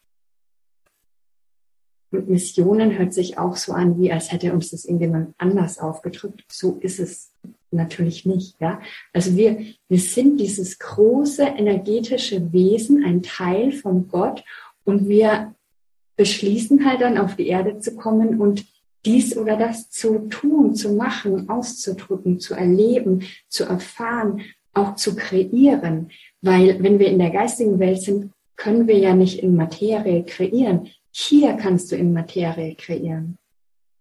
Und 2.11 2.29
Missionen 2.29 2.99
hört 2.99 3.15
sich 3.15 3.39
auch 3.39 3.57
so 3.57 3.73
an, 3.73 3.99
wie 3.99 4.13
als 4.13 4.33
hätte 4.33 4.53
uns 4.53 4.71
das 4.71 4.85
irgendjemand 4.85 5.35
anders 5.39 5.79
aufgedrückt. 5.79 6.45
So 6.49 6.79
ist 6.81 6.99
es 6.99 7.33
natürlich 7.71 8.27
nicht, 8.27 8.61
ja. 8.61 8.81
Also 9.13 9.37
wir, 9.37 9.65
wir 9.89 9.99
sind 9.99 10.41
dieses 10.41 10.79
große 10.79 11.43
energetische 11.43 12.53
Wesen, 12.53 13.05
ein 13.05 13.23
Teil 13.23 13.71
von 13.71 14.09
Gott 14.09 14.43
und 14.85 15.09
wir 15.09 15.55
beschließen 16.17 16.85
halt 16.85 17.01
dann 17.01 17.17
auf 17.17 17.37
die 17.37 17.47
Erde 17.47 17.79
zu 17.79 17.95
kommen 17.95 18.41
und 18.41 18.67
dies 19.07 19.37
oder 19.37 19.57
das 19.57 19.89
zu 19.89 20.29
tun, 20.29 20.75
zu 20.75 20.93
machen, 20.93 21.49
auszudrücken, 21.49 22.41
zu 22.41 22.55
erleben, 22.55 23.23
zu 23.49 23.65
erfahren, 23.65 24.43
auch 24.75 24.97
zu 24.97 25.17
kreieren. 25.17 26.11
Weil 26.43 26.83
wenn 26.83 26.99
wir 26.99 27.09
in 27.09 27.19
der 27.19 27.31
geistigen 27.31 27.79
Welt 27.79 28.03
sind, 28.03 28.33
können 28.57 28.87
wir 28.87 28.99
ja 28.99 29.15
nicht 29.15 29.43
in 29.43 29.57
Materie 29.57 30.25
kreieren. 30.25 30.91
Hier 31.11 31.55
kannst 31.55 31.91
du 31.91 31.97
in 31.97 32.13
Materie 32.13 32.75
kreieren. 32.75 33.39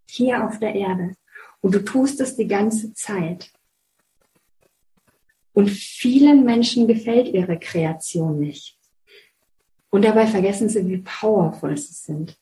Hier 0.09 0.45
auf 0.45 0.59
der 0.59 0.75
Erde. 0.75 1.13
Und 1.61 1.75
du 1.75 1.83
tust 1.83 2.19
es 2.21 2.35
die 2.35 2.47
ganze 2.47 2.93
Zeit. 2.93 3.51
Und 5.53 5.69
vielen 5.69 6.45
Menschen 6.45 6.87
gefällt 6.87 7.27
ihre 7.29 7.59
Kreation 7.59 8.39
nicht. 8.39 8.77
Und 9.89 10.05
dabei 10.05 10.27
vergessen 10.27 10.69
sie, 10.69 10.87
wie 10.87 10.99
powerful 10.99 11.75
sie 11.75 11.93
sind 11.93 12.37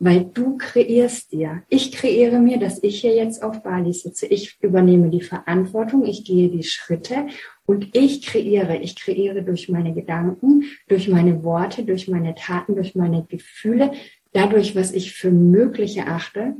weil 0.00 0.24
du 0.24 0.56
kreierst 0.56 1.32
dir. 1.32 1.62
Ich 1.68 1.92
kreiere 1.92 2.40
mir, 2.40 2.58
dass 2.58 2.82
ich 2.82 3.00
hier 3.00 3.14
jetzt 3.14 3.42
auf 3.42 3.62
Bali 3.62 3.92
sitze. 3.92 4.26
Ich 4.26 4.58
übernehme 4.60 5.08
die 5.08 5.20
Verantwortung, 5.20 6.04
ich 6.04 6.24
gehe 6.24 6.48
die 6.48 6.64
Schritte 6.64 7.26
und 7.64 7.96
ich 7.96 8.22
kreiere. 8.22 8.76
Ich 8.78 8.96
kreiere 8.96 9.42
durch 9.42 9.68
meine 9.68 9.94
Gedanken, 9.94 10.64
durch 10.88 11.08
meine 11.08 11.44
Worte, 11.44 11.84
durch 11.84 12.08
meine 12.08 12.34
Taten, 12.34 12.74
durch 12.74 12.94
meine 12.94 13.24
Gefühle, 13.28 13.92
dadurch, 14.32 14.74
was 14.74 14.92
ich 14.92 15.12
für 15.12 15.30
möglich 15.30 15.96
erachte. 15.96 16.56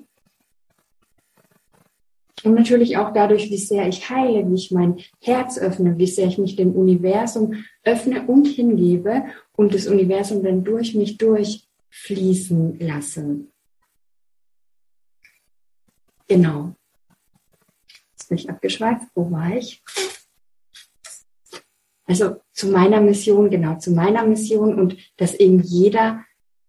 Und 2.45 2.55
natürlich 2.55 2.99
auch 2.99 3.13
dadurch, 3.13 3.51
wie 3.51 3.57
sehr 3.57 3.89
ich 3.89 4.11
heile, 4.11 4.49
wie 4.49 4.55
ich 4.55 4.71
mein 4.71 4.97
Herz 5.21 5.59
öffne, 5.59 5.99
wie 5.99 6.07
sehr 6.07 6.29
ich 6.29 6.39
mich 6.39 6.57
dem 6.57 6.73
Universum 6.73 7.65
öffne 7.85 8.27
und 8.27 8.47
hingebe 8.47 9.25
und 9.57 9.75
das 9.75 9.87
Universum 9.87 10.43
dann 10.43 10.63
durch 10.63 10.95
mich 10.95 11.17
durch 11.17 11.65
fließen 11.95 12.81
lassen. 12.81 13.53
Genau. 16.27 16.75
Jetzt 18.13 18.29
bin 18.29 18.39
ich 18.39 18.51
abgeschweift. 18.51 19.07
Wo 19.15 19.31
war 19.31 19.57
ich? 19.57 19.83
Also 22.07 22.37
zu 22.53 22.69
meiner 22.69 23.01
Mission, 23.01 23.49
genau, 23.49 23.79
zu 23.79 23.93
meiner 23.93 24.27
Mission 24.27 24.79
und 24.79 24.97
dass 25.17 25.35
eben 25.35 25.61
jeder 25.61 26.25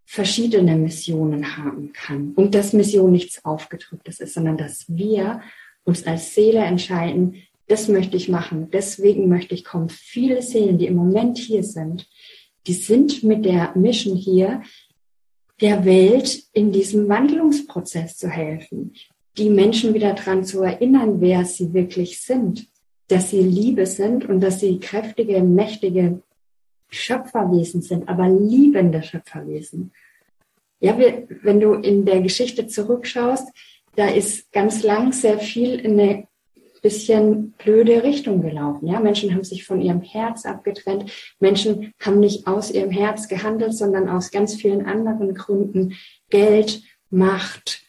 verschiedene 0.05 0.77
Missionen 0.77 1.57
haben 1.57 1.91
kann 1.91 2.33
und 2.35 2.55
dass 2.55 2.73
Mission 2.73 3.11
nichts 3.11 3.43
aufgedrücktes 3.43 4.19
ist, 4.19 4.35
sondern 4.35 4.57
dass 4.57 4.85
wir 4.87 5.41
uns 5.83 6.05
als 6.05 6.35
Seele 6.35 6.59
entscheiden, 6.59 7.41
das 7.67 7.87
möchte 7.87 8.15
ich 8.15 8.29
machen, 8.29 8.69
deswegen 8.71 9.27
möchte 9.27 9.55
ich 9.55 9.65
kommen. 9.65 9.89
Viele 9.89 10.41
Seelen, 10.41 10.77
die 10.77 10.85
im 10.85 10.95
Moment 10.95 11.37
hier 11.37 11.63
sind, 11.63 12.07
die 12.67 12.73
sind 12.73 13.23
mit 13.23 13.43
der 13.43 13.75
Mission 13.75 14.15
hier, 14.15 14.61
der 15.61 15.85
Welt 15.85 16.43
in 16.53 16.71
diesem 16.71 17.07
Wandlungsprozess 17.07 18.17
zu 18.17 18.29
helfen, 18.29 18.93
die 19.37 19.49
Menschen 19.49 19.93
wieder 19.93 20.13
daran 20.13 20.43
zu 20.43 20.61
erinnern, 20.61 21.21
wer 21.21 21.45
sie 21.45 21.73
wirklich 21.73 22.21
sind, 22.21 22.67
dass 23.07 23.29
sie 23.29 23.41
Liebe 23.41 23.85
sind 23.85 24.27
und 24.27 24.41
dass 24.41 24.59
sie 24.59 24.79
kräftige, 24.79 25.41
mächtige 25.41 26.21
Schöpferwesen 26.89 27.81
sind, 27.81 28.07
aber 28.07 28.29
liebende 28.29 29.03
Schöpferwesen. 29.03 29.91
Ja, 30.79 30.97
wir, 30.97 31.27
wenn 31.41 31.59
du 31.59 31.73
in 31.73 32.05
der 32.05 32.21
Geschichte 32.21 32.67
zurückschaust, 32.67 33.47
da 33.95 34.07
ist 34.07 34.51
ganz 34.51 34.83
lang 34.83 35.13
sehr 35.13 35.39
viel 35.39 35.79
in 35.79 35.99
eine 35.99 36.27
bisschen 36.85 37.53
blöde 37.53 38.03
Richtung 38.03 38.43
gelaufen. 38.43 38.87
Ja, 38.87 38.99
Menschen 38.99 39.33
haben 39.33 39.43
sich 39.43 39.65
von 39.65 39.81
ihrem 39.81 40.01
Herz 40.01 40.45
abgetrennt. 40.45 41.11
Menschen 41.39 41.95
haben 41.99 42.19
nicht 42.19 42.45
aus 42.45 42.69
ihrem 42.69 42.91
Herz 42.91 43.27
gehandelt, 43.27 43.73
sondern 43.73 44.07
aus 44.07 44.29
ganz 44.29 44.53
vielen 44.53 44.85
anderen 44.85 45.33
Gründen. 45.33 45.95
Geld, 46.29 46.83
Macht, 47.09 47.81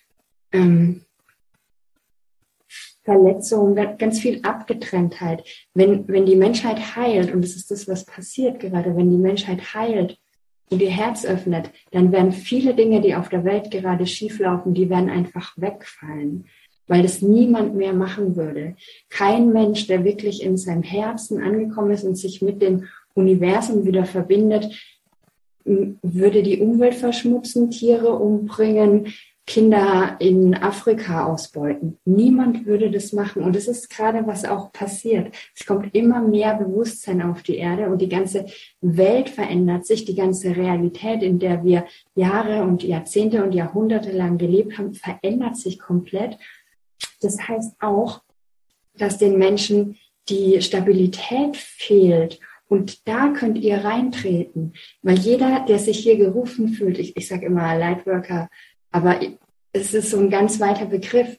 ähm, 0.50 1.02
Verletzungen, 3.04 3.98
ganz 3.98 4.18
viel 4.18 4.40
Abgetrenntheit. 4.42 5.44
Wenn, 5.74 6.08
wenn 6.08 6.24
die 6.24 6.36
Menschheit 6.36 6.96
heilt, 6.96 7.34
und 7.34 7.42
das 7.42 7.54
ist 7.54 7.70
das, 7.70 7.86
was 7.86 8.06
passiert 8.06 8.60
gerade, 8.60 8.96
wenn 8.96 9.10
die 9.10 9.18
Menschheit 9.18 9.74
heilt 9.74 10.16
und 10.70 10.80
ihr 10.80 10.90
Herz 10.90 11.26
öffnet, 11.26 11.70
dann 11.90 12.12
werden 12.12 12.32
viele 12.32 12.72
Dinge, 12.72 13.02
die 13.02 13.14
auf 13.14 13.28
der 13.28 13.44
Welt 13.44 13.70
gerade 13.70 14.06
schieflaufen, 14.06 14.72
die 14.72 14.88
werden 14.88 15.10
einfach 15.10 15.52
wegfallen 15.58 16.46
weil 16.88 17.04
es 17.04 17.22
niemand 17.22 17.74
mehr 17.74 17.92
machen 17.92 18.36
würde. 18.36 18.76
Kein 19.08 19.52
Mensch, 19.52 19.86
der 19.86 20.04
wirklich 20.04 20.42
in 20.42 20.56
seinem 20.56 20.82
Herzen 20.82 21.42
angekommen 21.42 21.90
ist 21.90 22.04
und 22.04 22.16
sich 22.16 22.42
mit 22.42 22.62
dem 22.62 22.84
Universum 23.14 23.84
wieder 23.86 24.04
verbindet, 24.04 24.70
würde 25.64 26.42
die 26.42 26.60
Umwelt 26.60 26.94
verschmutzen, 26.94 27.70
Tiere 27.70 28.12
umbringen, 28.12 29.12
Kinder 29.48 30.16
in 30.18 30.54
Afrika 30.56 31.26
ausbeuten. 31.26 31.98
Niemand 32.04 32.66
würde 32.66 32.90
das 32.90 33.12
machen. 33.12 33.42
Und 33.42 33.54
es 33.54 33.68
ist 33.68 33.88
gerade, 33.90 34.26
was 34.26 34.44
auch 34.44 34.72
passiert. 34.72 35.32
Es 35.54 35.64
kommt 35.64 35.94
immer 35.94 36.20
mehr 36.20 36.54
Bewusstsein 36.56 37.22
auf 37.22 37.44
die 37.44 37.56
Erde 37.56 37.88
und 37.88 38.02
die 38.02 38.08
ganze 38.08 38.46
Welt 38.80 39.28
verändert 39.28 39.86
sich. 39.86 40.04
Die 40.04 40.16
ganze 40.16 40.56
Realität, 40.56 41.22
in 41.22 41.38
der 41.38 41.62
wir 41.62 41.86
Jahre 42.16 42.64
und 42.64 42.82
Jahrzehnte 42.82 43.44
und 43.44 43.54
Jahrhunderte 43.54 44.10
lang 44.10 44.36
gelebt 44.36 44.78
haben, 44.78 44.94
verändert 44.94 45.56
sich 45.56 45.78
komplett. 45.78 46.38
Das 47.20 47.48
heißt 47.48 47.76
auch, 47.80 48.22
dass 48.94 49.18
den 49.18 49.38
Menschen 49.38 49.96
die 50.28 50.60
Stabilität 50.60 51.56
fehlt. 51.56 52.40
Und 52.68 53.06
da 53.06 53.28
könnt 53.28 53.58
ihr 53.58 53.84
reintreten, 53.84 54.74
weil 55.02 55.18
jeder, 55.18 55.64
der 55.68 55.78
sich 55.78 55.98
hier 55.98 56.16
gerufen 56.16 56.70
fühlt, 56.70 56.98
ich, 56.98 57.16
ich 57.16 57.28
sage 57.28 57.46
immer 57.46 57.78
Lightworker, 57.78 58.48
aber 58.90 59.20
es 59.72 59.94
ist 59.94 60.10
so 60.10 60.18
ein 60.18 60.30
ganz 60.30 60.58
weiter 60.58 60.86
Begriff, 60.86 61.36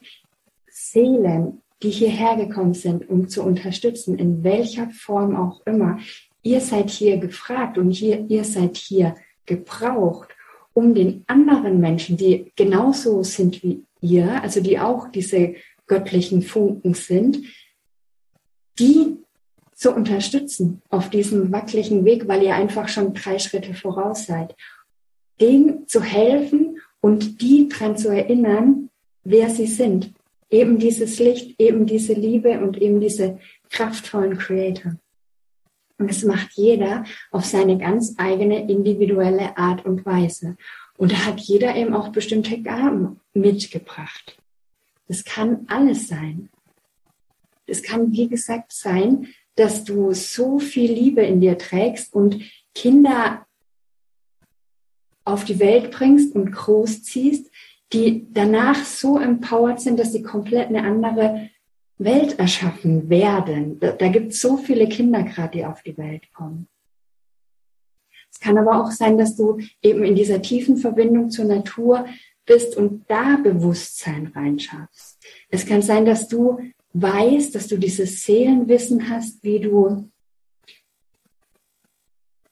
Seelen, 0.70 1.60
die 1.82 1.90
hierher 1.90 2.36
gekommen 2.36 2.72
sind, 2.72 3.08
um 3.10 3.28
zu 3.28 3.42
unterstützen, 3.42 4.18
in 4.18 4.42
welcher 4.42 4.88
Form 4.90 5.36
auch 5.36 5.60
immer. 5.66 5.98
Ihr 6.42 6.60
seid 6.60 6.88
hier 6.88 7.18
gefragt 7.18 7.78
und 7.78 7.90
hier, 7.90 8.24
ihr 8.28 8.44
seid 8.44 8.76
hier 8.76 9.14
gebraucht, 9.44 10.28
um 10.72 10.94
den 10.94 11.24
anderen 11.26 11.80
Menschen, 11.80 12.16
die 12.16 12.52
genauso 12.56 13.22
sind 13.22 13.62
wie 13.62 13.84
ihr, 14.00 14.42
also 14.42 14.60
die 14.60 14.78
auch 14.78 15.08
diese 15.08 15.54
göttlichen 15.86 16.42
Funken 16.42 16.94
sind, 16.94 17.38
die 18.78 19.16
zu 19.74 19.92
unterstützen 19.92 20.82
auf 20.90 21.08
diesem 21.08 21.52
wackeligen 21.52 22.04
Weg, 22.04 22.26
weil 22.28 22.42
ihr 22.42 22.54
einfach 22.54 22.88
schon 22.88 23.14
drei 23.14 23.38
Schritte 23.38 23.74
voraus 23.74 24.26
seid. 24.26 24.56
Denen 25.40 25.86
zu 25.86 26.02
helfen 26.02 26.80
und 27.00 27.40
die 27.40 27.68
daran 27.68 27.96
zu 27.96 28.08
erinnern, 28.08 28.90
wer 29.22 29.50
sie 29.50 29.66
sind. 29.66 30.12
Eben 30.50 30.78
dieses 30.78 31.18
Licht, 31.18 31.60
eben 31.60 31.86
diese 31.86 32.14
Liebe 32.14 32.58
und 32.60 32.76
eben 32.78 33.00
diese 33.00 33.38
kraftvollen 33.70 34.38
Creator. 34.38 34.96
Und 35.98 36.10
es 36.10 36.24
macht 36.24 36.52
jeder 36.54 37.04
auf 37.30 37.44
seine 37.44 37.76
ganz 37.76 38.14
eigene 38.18 38.68
individuelle 38.68 39.56
Art 39.56 39.84
und 39.84 40.06
Weise. 40.06 40.56
Und 40.98 41.12
da 41.12 41.24
hat 41.24 41.40
jeder 41.40 41.76
eben 41.76 41.94
auch 41.94 42.08
bestimmte 42.08 42.60
Gaben 42.60 43.20
mitgebracht. 43.32 44.36
Das 45.06 45.24
kann 45.24 45.64
alles 45.68 46.08
sein. 46.08 46.50
Es 47.66 47.82
kann, 47.82 48.12
wie 48.12 48.28
gesagt, 48.28 48.72
sein, 48.72 49.28
dass 49.54 49.84
du 49.84 50.12
so 50.12 50.58
viel 50.58 50.92
Liebe 50.92 51.22
in 51.22 51.40
dir 51.40 51.56
trägst 51.56 52.12
und 52.12 52.42
Kinder 52.74 53.46
auf 55.24 55.44
die 55.44 55.60
Welt 55.60 55.92
bringst 55.92 56.34
und 56.34 56.50
großziehst, 56.50 57.48
die 57.92 58.26
danach 58.32 58.84
so 58.84 59.18
empowered 59.18 59.80
sind, 59.80 60.00
dass 60.00 60.12
sie 60.12 60.22
komplett 60.22 60.68
eine 60.68 60.82
andere 60.82 61.48
Welt 61.98 62.40
erschaffen 62.40 63.08
werden. 63.08 63.78
Da, 63.78 63.92
da 63.92 64.08
gibt 64.08 64.32
es 64.32 64.40
so 64.40 64.56
viele 64.56 64.88
Kinder 64.88 65.22
gerade, 65.22 65.58
die 65.58 65.64
auf 65.64 65.82
die 65.82 65.96
Welt 65.96 66.32
kommen. 66.32 66.66
Es 68.38 68.46
kann 68.46 68.56
aber 68.56 68.80
auch 68.80 68.92
sein, 68.92 69.18
dass 69.18 69.34
du 69.34 69.58
eben 69.82 70.04
in 70.04 70.14
dieser 70.14 70.40
tiefen 70.40 70.76
Verbindung 70.76 71.28
zur 71.28 71.46
Natur 71.46 72.06
bist 72.46 72.76
und 72.76 73.04
da 73.10 73.36
Bewusstsein 73.42 74.30
reinschaffst. 74.32 75.18
Es 75.50 75.66
kann 75.66 75.82
sein, 75.82 76.04
dass 76.04 76.28
du 76.28 76.60
weißt, 76.92 77.52
dass 77.56 77.66
du 77.66 77.78
dieses 77.78 78.22
Seelenwissen 78.22 79.10
hast, 79.10 79.42
wie 79.42 79.58
du 79.58 80.08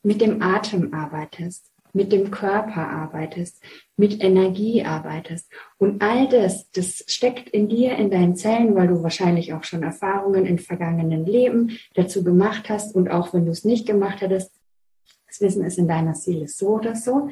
mit 0.02 0.20
dem 0.20 0.42
Atem 0.42 0.92
arbeitest, 0.92 1.70
mit 1.92 2.10
dem 2.10 2.32
Körper 2.32 2.88
arbeitest, 2.88 3.62
mit 3.96 4.24
Energie 4.24 4.82
arbeitest. 4.82 5.48
Und 5.78 6.02
all 6.02 6.28
das, 6.28 6.68
das 6.72 7.04
steckt 7.06 7.48
in 7.50 7.68
dir, 7.68 7.96
in 7.96 8.10
deinen 8.10 8.34
Zellen, 8.34 8.74
weil 8.74 8.88
du 8.88 9.04
wahrscheinlich 9.04 9.54
auch 9.54 9.62
schon 9.62 9.84
Erfahrungen 9.84 10.46
in 10.46 10.58
vergangenen 10.58 11.24
Leben 11.26 11.78
dazu 11.94 12.24
gemacht 12.24 12.68
hast. 12.68 12.92
Und 12.92 13.08
auch 13.08 13.32
wenn 13.32 13.44
du 13.44 13.52
es 13.52 13.64
nicht 13.64 13.86
gemacht 13.86 14.20
hättest, 14.20 14.55
das 15.36 15.40
Wissen 15.40 15.64
ist 15.64 15.78
in 15.78 15.88
deiner 15.88 16.14
Seele 16.14 16.48
so 16.48 16.68
oder 16.68 16.94
so, 16.94 17.28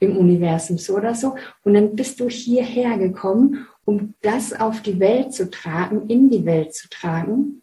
im 0.00 0.16
Universum 0.16 0.78
so 0.78 0.96
oder 0.96 1.14
so. 1.14 1.36
Und 1.62 1.74
dann 1.74 1.94
bist 1.94 2.18
du 2.20 2.28
hierher 2.28 2.98
gekommen, 2.98 3.66
um 3.84 4.14
das 4.20 4.52
auf 4.52 4.82
die 4.82 4.98
Welt 4.98 5.32
zu 5.32 5.50
tragen, 5.50 6.08
in 6.08 6.30
die 6.30 6.44
Welt 6.44 6.74
zu 6.74 6.88
tragen 6.88 7.62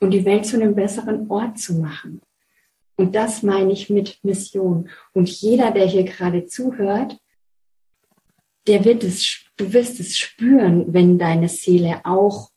und 0.00 0.10
die 0.10 0.24
Welt 0.24 0.46
zu 0.46 0.56
einem 0.56 0.74
besseren 0.74 1.30
Ort 1.30 1.58
zu 1.58 1.74
machen. 1.74 2.20
Und 2.96 3.14
das 3.14 3.42
meine 3.42 3.72
ich 3.72 3.90
mit 3.90 4.22
Mission. 4.22 4.88
Und 5.12 5.28
jeder, 5.28 5.72
der 5.72 5.86
hier 5.86 6.04
gerade 6.04 6.46
zuhört, 6.46 7.18
der 8.66 8.84
wird 8.84 9.02
es, 9.02 9.44
du 9.56 9.72
wirst 9.72 9.98
es 9.98 10.16
spüren, 10.16 10.92
wenn 10.92 11.18
deine 11.18 11.48
Seele 11.48 12.00
auch 12.04 12.50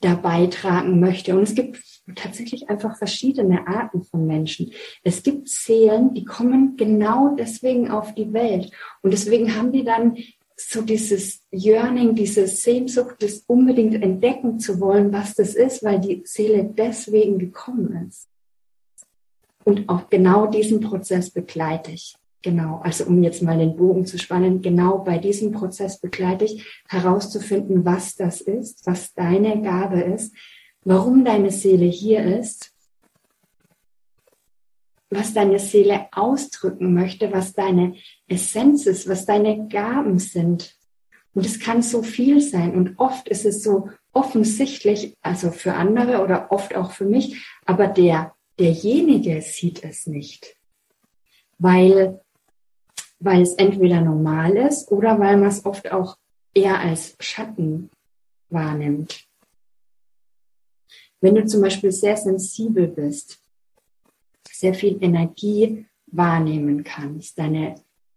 dabei 0.00 0.46
tragen 0.46 1.00
möchte. 1.00 1.36
Und 1.36 1.42
es 1.42 1.54
gibt 1.54 1.78
tatsächlich 2.14 2.68
einfach 2.68 2.96
verschiedene 2.96 3.66
Arten 3.66 4.02
von 4.02 4.26
Menschen. 4.26 4.72
Es 5.02 5.22
gibt 5.22 5.48
Seelen, 5.48 6.14
die 6.14 6.24
kommen 6.24 6.76
genau 6.76 7.34
deswegen 7.36 7.90
auf 7.90 8.14
die 8.14 8.32
Welt. 8.32 8.70
Und 9.02 9.12
deswegen 9.12 9.54
haben 9.56 9.72
die 9.72 9.84
dann 9.84 10.16
so 10.56 10.82
dieses 10.82 11.40
Yearning, 11.52 12.14
diese 12.14 12.46
Sehnsucht, 12.48 13.16
das 13.20 13.44
unbedingt 13.46 14.02
entdecken 14.02 14.58
zu 14.58 14.80
wollen, 14.80 15.12
was 15.12 15.34
das 15.34 15.54
ist, 15.54 15.84
weil 15.84 16.00
die 16.00 16.22
Seele 16.24 16.64
deswegen 16.64 17.38
gekommen 17.38 18.08
ist. 18.08 18.28
Und 19.64 19.88
auch 19.88 20.08
genau 20.08 20.46
diesen 20.46 20.80
Prozess 20.80 21.30
begleite 21.30 21.92
ich. 21.92 22.17
Genau, 22.42 22.80
also 22.84 23.04
um 23.04 23.22
jetzt 23.22 23.42
mal 23.42 23.58
den 23.58 23.76
Bogen 23.76 24.06
zu 24.06 24.16
spannen, 24.18 24.62
genau 24.62 24.98
bei 24.98 25.18
diesem 25.18 25.50
Prozess 25.50 26.00
begleite 26.00 26.44
ich 26.44 26.64
herauszufinden, 26.88 27.84
was 27.84 28.14
das 28.14 28.40
ist, 28.40 28.86
was 28.86 29.12
deine 29.12 29.60
Gabe 29.60 30.00
ist, 30.00 30.34
warum 30.84 31.24
deine 31.24 31.50
Seele 31.50 31.86
hier 31.86 32.22
ist, 32.38 32.72
was 35.10 35.34
deine 35.34 35.58
Seele 35.58 36.06
ausdrücken 36.12 36.94
möchte, 36.94 37.32
was 37.32 37.54
deine 37.54 37.94
Essenz 38.28 38.86
ist, 38.86 39.08
was 39.08 39.26
deine 39.26 39.66
Gaben 39.68 40.18
sind. 40.18 40.76
Und 41.34 41.46
es 41.46 41.58
kann 41.58 41.82
so 41.82 42.02
viel 42.02 42.40
sein. 42.40 42.74
Und 42.74 42.98
oft 42.98 43.28
ist 43.28 43.44
es 43.46 43.62
so 43.62 43.90
offensichtlich, 44.12 45.16
also 45.22 45.50
für 45.50 45.74
andere 45.74 46.22
oder 46.22 46.52
oft 46.52 46.74
auch 46.74 46.92
für 46.92 47.04
mich, 47.04 47.44
aber 47.64 47.86
der 47.86 48.34
derjenige 48.58 49.40
sieht 49.40 49.84
es 49.84 50.06
nicht, 50.06 50.56
weil, 51.58 52.20
weil 53.20 53.42
es 53.42 53.54
entweder 53.54 54.00
normal 54.00 54.56
ist 54.56 54.90
oder 54.90 55.18
weil 55.18 55.36
man 55.36 55.48
es 55.48 55.64
oft 55.64 55.90
auch 55.90 56.16
eher 56.54 56.78
als 56.78 57.16
Schatten 57.20 57.90
wahrnimmt. 58.50 59.24
Wenn 61.20 61.34
du 61.34 61.44
zum 61.46 61.62
Beispiel 61.62 61.90
sehr 61.90 62.16
sensibel 62.16 62.86
bist, 62.86 63.40
sehr 64.50 64.74
viel 64.74 64.98
Energie 65.02 65.86
wahrnehmen 66.06 66.84
kannst, 66.84 67.38
deine, 67.38 67.74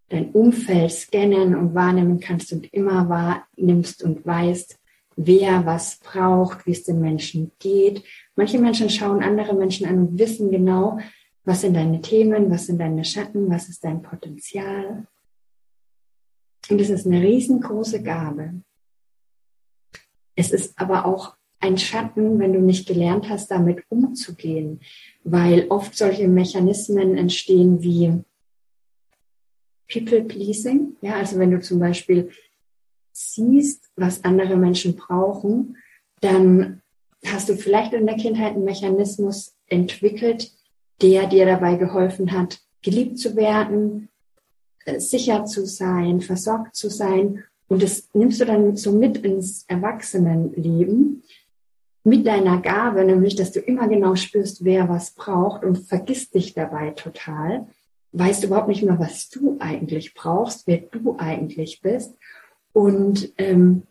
dein 0.10 0.32
Umfeld 0.32 0.92
scannen 0.92 1.56
und 1.56 1.74
wahrnehmen 1.74 2.20
kannst 2.20 2.54
und 2.54 2.72
immer 2.74 3.10
wahrnimmst 3.10 4.04
und 4.04 4.26
weißt, 4.26 4.78
wer 5.16 5.66
was 5.66 6.00
braucht, 6.00 6.66
wie 6.66 6.72
es 6.72 6.84
den 6.84 7.02
Menschen 7.02 7.52
geht. 7.60 8.04
Manche 8.36 8.60
Menschen 8.60 8.90
schauen 8.90 9.24
andere 9.24 9.54
Menschen 9.56 9.88
an 9.88 10.00
und 10.00 10.20
wissen 10.20 10.52
genau, 10.52 11.00
was 11.44 11.62
sind 11.62 11.76
deine 11.76 12.02
Themen, 12.02 12.50
was 12.50 12.68
sind 12.68 12.80
deine 12.80 13.04
Schatten, 13.04 13.50
was 13.50 13.70
ist 13.70 13.84
dein 13.84 14.02
Potenzial. 14.02 15.08
Und 16.70 16.80
es 16.80 16.90
ist 16.90 17.06
eine 17.06 17.22
riesengroße 17.22 18.04
Gabe. 18.04 18.62
Es 20.36 20.52
ist 20.52 20.80
aber 20.80 21.06
auch 21.06 21.36
ein 21.60 21.78
Schatten, 21.78 22.40
wenn 22.40 22.54
du 22.54 22.60
nicht 22.60 22.88
gelernt 22.88 23.30
hast, 23.30 23.52
damit 23.52 23.84
umzugehen, 23.90 24.82
weil 25.24 25.68
oft 25.70 25.96
solche 25.96 26.28
Mechanismen 26.28 27.18
entstehen 27.18 27.84
wie 27.84 28.24
People 29.92 30.24
Pleasing. 30.24 30.96
Ja, 31.02 31.16
also 31.16 31.38
wenn 31.38 31.52
du 31.52 31.60
zum 31.60 31.80
Beispiel 31.80 32.32
siehst, 33.12 33.92
was 33.96 34.24
andere 34.24 34.56
Menschen 34.56 34.96
brauchen, 34.96 35.78
dann 36.22 36.82
hast 37.26 37.50
du 37.50 37.56
vielleicht 37.56 37.94
in 37.94 38.08
der 38.08 38.16
Kindheit 38.16 38.54
einen 38.54 38.64
Mechanismus 38.64 39.56
entwickelt, 39.68 40.52
der 41.02 41.28
dir 41.28 41.46
dabei 41.46 41.76
geholfen 41.76 42.32
hat, 42.32 42.60
geliebt 42.82 43.20
zu 43.20 43.36
werden, 43.36 44.10
äh, 44.86 45.00
sicher 45.00 45.46
zu 45.46 45.66
sein, 45.66 46.22
versorgt 46.22 46.76
zu 46.76 46.90
sein. 46.90 47.44
Und 47.68 47.84
das 47.84 48.10
nimmst 48.14 48.42
du 48.42 48.46
dann 48.46 48.76
so 48.76 48.92
mit 48.92 49.18
ins 49.20 49.66
Erwachsenenleben 49.68 51.24
mit 52.04 52.26
deiner 52.26 52.60
Gabe, 52.62 53.04
nämlich 53.04 53.36
dass 53.36 53.52
du 53.52 53.60
immer 53.60 53.88
genau 53.88 54.16
spürst, 54.16 54.64
wer 54.64 54.90
was 54.90 55.12
braucht 55.12 55.64
und 55.64 55.78
vergisst 55.78 56.34
dich 56.34 56.54
dabei 56.54 56.92
total, 56.92 57.68
weißt 58.14 58.44
überhaupt 58.44 58.68
nicht 58.68 58.84
mehr, 58.84 59.00
was 59.00 59.30
du 59.30 59.58
eigentlich 59.60 60.14
brauchst, 60.14 60.68
wer 60.68 60.80
du 60.80 61.16
eigentlich 61.18 61.82
bist 61.82 62.16
und 62.74 63.32
ähm, 63.38 63.84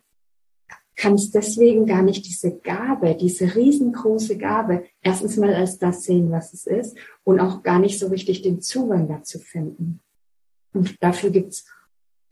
kannst 1.01 1.33
deswegen 1.33 1.87
gar 1.87 2.03
nicht 2.03 2.27
diese 2.27 2.59
Gabe, 2.59 3.15
diese 3.15 3.55
riesengroße 3.55 4.37
Gabe, 4.37 4.83
erstens 5.01 5.35
mal 5.35 5.51
als 5.51 5.79
das 5.79 6.03
sehen, 6.03 6.29
was 6.29 6.53
es 6.53 6.67
ist 6.67 6.95
und 7.23 7.39
auch 7.39 7.63
gar 7.63 7.79
nicht 7.79 7.97
so 7.97 8.07
richtig 8.09 8.43
den 8.43 8.61
Zugang 8.61 9.07
dazu 9.07 9.39
finden. 9.39 9.99
Und 10.73 11.01
dafür 11.01 11.31
gibt's 11.31 11.65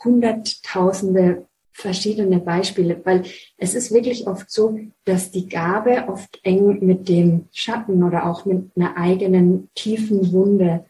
hunderttausende 0.03 1.47
verschiedene 1.71 2.39
Beispiele, 2.39 3.01
weil 3.05 3.23
es 3.58 3.73
ist 3.73 3.91
wirklich 3.91 4.27
oft 4.27 4.51
so, 4.51 4.79
dass 5.03 5.32
die 5.32 5.49
Gabe 5.49 6.05
oft 6.08 6.39
eng 6.43 6.86
mit 6.86 7.10
dem 7.10 7.47
Schatten 7.51 8.03
oder 8.03 8.29
auch 8.29 8.45
mit 8.45 8.69
einer 8.75 8.95
eigenen 8.97 9.71
tiefen 9.73 10.32
Wunde 10.32 10.86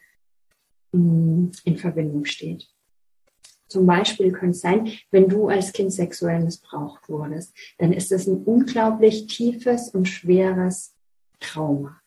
mm, 0.91 1.45
in 1.63 1.77
Verbindung 1.77 2.25
steht. 2.25 2.67
Zum 3.69 3.85
Beispiel 3.85 4.31
könnte 4.31 4.55
es 4.55 4.61
sein, 4.61 4.91
wenn 5.11 5.29
du 5.29 5.47
als 5.47 5.71
Kind 5.71 5.93
sexuell 5.93 6.41
missbraucht 6.41 7.07
wurdest, 7.07 7.55
dann 7.77 7.93
ist 7.93 8.11
es 8.11 8.27
ein 8.27 8.43
unglaublich 8.43 9.27
tiefes 9.27 9.89
und 9.89 10.07
schweres 10.07 10.93
Trauma. 11.39 12.01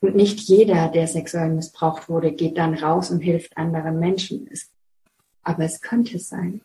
Und 0.00 0.16
nicht 0.16 0.40
jeder, 0.40 0.88
der 0.88 1.06
sexuell 1.06 1.50
missbraucht 1.50 2.08
wurde, 2.08 2.32
geht 2.32 2.58
dann 2.58 2.74
raus 2.74 3.10
und 3.10 3.20
hilft 3.20 3.56
anderen 3.56 4.00
Menschen. 4.00 4.50
Aber 5.42 5.64
es 5.64 5.80
könnte 5.80 6.18
sein. 6.18 6.62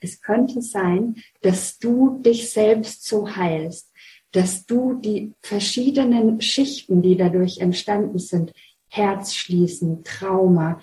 Es 0.00 0.20
könnte 0.20 0.60
sein, 0.60 1.16
dass 1.40 1.78
du 1.78 2.20
dich 2.20 2.52
selbst 2.52 3.04
so 3.04 3.34
heilst, 3.36 3.90
dass 4.32 4.66
du 4.66 4.94
die 4.94 5.32
verschiedenen 5.42 6.40
Schichten, 6.40 7.02
die 7.02 7.16
dadurch 7.16 7.58
entstanden 7.58 8.18
sind, 8.18 8.52
Herzschließen, 8.88 10.04
Trauma, 10.04 10.80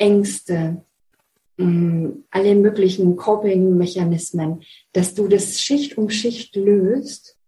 Ängste, 0.00 0.82
mm, 1.58 2.08
alle 2.30 2.54
möglichen 2.54 3.16
Coping-Mechanismen, 3.16 4.62
dass 4.92 5.14
du 5.14 5.28
das 5.28 5.60
Schicht 5.60 5.98
um 5.98 6.08
Schicht 6.10 6.56
löst 6.56 7.38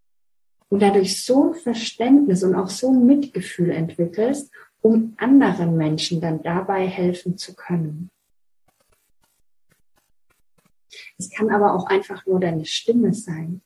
und 0.69 0.81
dadurch 0.81 1.25
so 1.25 1.55
Verständnis 1.55 2.45
und 2.45 2.55
auch 2.55 2.69
so 2.69 2.93
Mitgefühl 2.93 3.71
entwickelst, 3.71 4.53
um 4.83 5.15
anderen 5.17 5.77
Menschen 5.77 6.21
dann 6.21 6.43
dabei 6.43 6.87
helfen 6.87 7.39
zu 7.39 7.55
können. 7.55 8.11
Es 11.19 11.31
kann 11.31 11.51
aber 11.51 11.75
auch 11.75 11.87
einfach 11.87 12.27
nur 12.27 12.41
deine 12.41 12.67
Stimme 12.67 13.15
sein. 13.15 13.63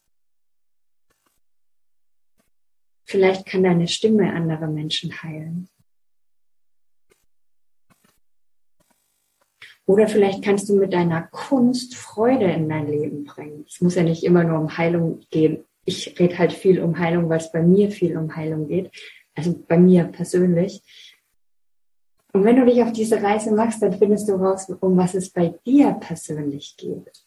Vielleicht 3.05 3.46
kann 3.46 3.62
deine 3.62 3.88
Stimme 3.88 4.33
andere 4.33 4.68
Menschen 4.68 5.22
heilen. 5.22 5.68
Oder 9.87 10.09
vielleicht 10.09 10.42
kannst 10.42 10.68
du 10.68 10.75
mit 10.75 10.92
deiner 10.92 11.22
Kunst 11.22 11.94
Freude 11.94 12.46
in 12.46 12.68
dein 12.68 12.88
Leben 12.88 13.25
bringen. 13.25 13.64
Es 13.68 13.81
muss 13.81 13.94
ja 13.94 14.03
nicht 14.03 14.25
immer 14.25 14.42
nur 14.42 14.59
um 14.59 14.77
Heilung 14.77 15.20
gehen. 15.31 15.64
Ich 15.85 16.18
rede 16.18 16.38
halt 16.38 16.53
viel 16.53 16.83
um 16.83 16.99
Heilung, 16.99 17.29
weil 17.29 17.38
es 17.38 17.53
bei 17.53 17.62
mir 17.62 17.92
viel 17.92 18.18
um 18.18 18.35
Heilung 18.35 18.66
geht. 18.66 18.90
Also 19.37 19.55
bei 19.68 19.79
mir 19.79 20.05
persönlich. 20.05 20.83
Und 22.33 22.44
wenn 22.44 22.57
du 22.57 22.66
dich 22.66 22.83
auf 22.83 22.92
diese 22.92 23.22
Reise 23.22 23.55
machst, 23.55 23.81
dann 23.81 23.96
findest 23.96 24.29
du 24.29 24.35
raus, 24.35 24.66
um 24.81 24.96
was 24.96 25.14
es 25.14 25.31
bei 25.31 25.55
dir 25.64 25.92
persönlich 25.92 26.77
geht. 26.77 27.25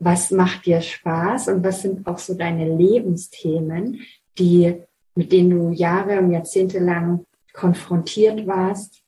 Was 0.00 0.32
macht 0.32 0.66
dir 0.66 0.80
Spaß 0.80 1.48
und 1.48 1.64
was 1.64 1.82
sind 1.82 2.04
auch 2.06 2.18
so 2.18 2.34
deine 2.34 2.76
Lebensthemen, 2.76 4.00
die, 4.38 4.82
mit 5.14 5.30
denen 5.30 5.50
du 5.50 5.70
Jahre 5.70 6.18
und 6.18 6.32
Jahrzehnte 6.32 6.80
lang 6.80 7.24
konfrontiert 7.52 8.44
warst 8.48 9.03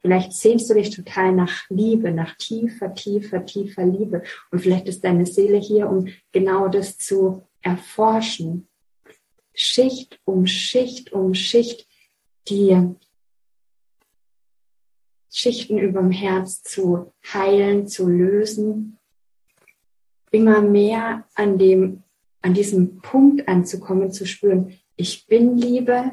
Vielleicht 0.00 0.32
sehnst 0.32 0.70
du 0.70 0.74
dich 0.74 0.90
total 0.90 1.32
nach 1.32 1.68
Liebe, 1.68 2.12
nach 2.12 2.36
tiefer, 2.36 2.94
tiefer, 2.94 3.44
tiefer 3.44 3.84
Liebe. 3.84 4.22
Und 4.50 4.60
vielleicht 4.60 4.88
ist 4.88 5.04
deine 5.04 5.26
Seele 5.26 5.58
hier, 5.58 5.88
um 5.88 6.08
genau 6.32 6.68
das 6.68 6.98
zu 6.98 7.42
erforschen. 7.62 8.68
Schicht 9.54 10.20
um 10.24 10.46
Schicht 10.46 11.12
um 11.12 11.34
Schicht, 11.34 11.88
die 12.48 12.94
Schichten 15.30 15.78
überm 15.78 16.12
Herz 16.12 16.62
zu 16.62 17.12
heilen, 17.32 17.88
zu 17.88 18.08
lösen. 18.08 18.98
Immer 20.30 20.62
mehr 20.62 21.26
an 21.34 21.58
dem, 21.58 22.04
an 22.40 22.54
diesem 22.54 23.00
Punkt 23.00 23.48
anzukommen, 23.48 24.12
zu 24.12 24.26
spüren, 24.26 24.78
ich 24.96 25.26
bin 25.26 25.56
Liebe, 25.56 26.12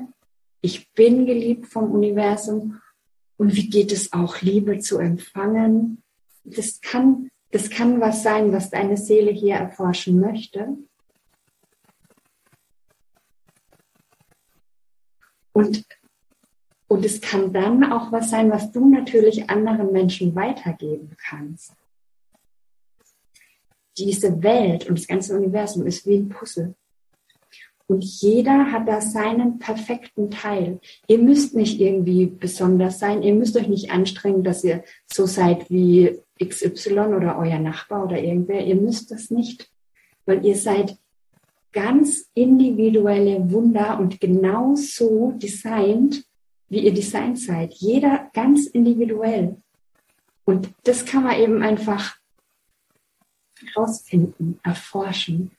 ich 0.62 0.92
bin 0.94 1.26
geliebt 1.26 1.68
vom 1.68 1.92
Universum 1.92 2.80
und 3.38 3.56
wie 3.56 3.70
geht 3.70 3.92
es 3.92 4.14
auch, 4.14 4.42
Liebe 4.42 4.80
zu 4.80 4.98
empfangen? 4.98 6.02
Das 6.44 6.80
kann, 6.82 7.30
das 7.52 7.70
kann 7.70 8.00
was 8.00 8.24
sein, 8.24 8.52
was 8.52 8.70
deine 8.70 8.98
Seele 8.98 9.32
hier 9.32 9.56
erforschen 9.56 10.20
möchte. 10.20 10.78
Und, 15.52 15.86
und 16.88 17.06
es 17.06 17.22
kann 17.22 17.54
dann 17.54 17.92
auch 17.92 18.12
was 18.12 18.30
sein, 18.30 18.52
was 18.52 18.72
du 18.72 18.90
natürlich 18.90 19.50
anderen 19.50 19.92
Menschen 19.92 20.36
weitergeben 20.36 21.16
kannst. 21.18 21.74
Diese 23.98 24.44
Welt 24.44 24.88
und 24.88 25.00
das 25.00 25.08
ganze 25.08 25.36
Universum 25.36 25.88
ist 25.88 26.06
wie 26.06 26.18
ein 26.18 26.30
Puzzle. 26.30 26.76
Und 27.88 28.04
jeder 28.04 28.72
hat 28.72 28.88
da 28.88 29.00
seinen 29.00 29.60
perfekten 29.60 30.32
Teil. 30.32 30.80
Ihr 31.08 31.20
müsst 31.20 31.56
nicht 31.56 31.80
irgendwie 31.80 32.26
besonders 32.26 33.00
sein. 33.00 33.22
Ihr 33.22 33.36
müsst 33.36 33.56
euch 33.56 33.68
nicht 33.68 33.92
anstrengen, 33.92 34.44
dass 34.44 34.64
ihr 34.64 34.84
so 35.06 35.28
seid 35.28 35.70
wie 35.70 36.20
XY 36.44 37.14
oder 37.16 37.38
euer 37.38 37.60
Nachbar 37.60 38.06
oder 38.06 38.20
irgendwer. 38.20 38.66
Ihr 38.66 38.76
müsst 38.76 39.12
das 39.12 39.30
nicht, 39.30 39.70
weil 40.26 40.44
ihr 40.44 40.56
seid 40.56 40.98
ganz 41.72 42.30
individuelle 42.34 43.52
Wunder 43.52 44.00
und 44.00 44.20
genau 44.20 44.76
so 44.76 45.34
designt, 45.36 46.26
wie 46.70 46.80
ihr 46.80 46.94
designt 46.94 47.38
seid. 47.38 47.74
Jeder 47.74 48.32
ganz 48.34 48.66
individuell. 48.66 49.58
Und 50.46 50.70
das 50.84 51.06
kann 51.06 51.24
man 51.24 51.40
eben 51.40 51.62
einfach 51.62 52.18
herausfinden, 53.60 54.60
erforschen. 54.64 55.52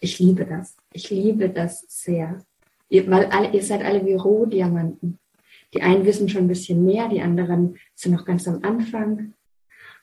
Ich 0.00 0.18
liebe 0.18 0.44
das. 0.44 0.76
Ich 0.92 1.10
liebe 1.10 1.48
das 1.50 1.84
sehr. 1.88 2.40
Ihr, 2.88 3.10
weil 3.10 3.26
alle, 3.26 3.52
ihr 3.52 3.62
seid 3.62 3.84
alle 3.84 4.04
wie 4.06 4.14
Rohdiamanten. 4.14 5.18
Die 5.74 5.82
einen 5.82 6.04
wissen 6.06 6.28
schon 6.28 6.42
ein 6.42 6.48
bisschen 6.48 6.84
mehr, 6.84 7.08
die 7.08 7.20
anderen 7.20 7.76
sind 7.94 8.12
noch 8.12 8.24
ganz 8.24 8.48
am 8.48 8.62
Anfang. 8.62 9.34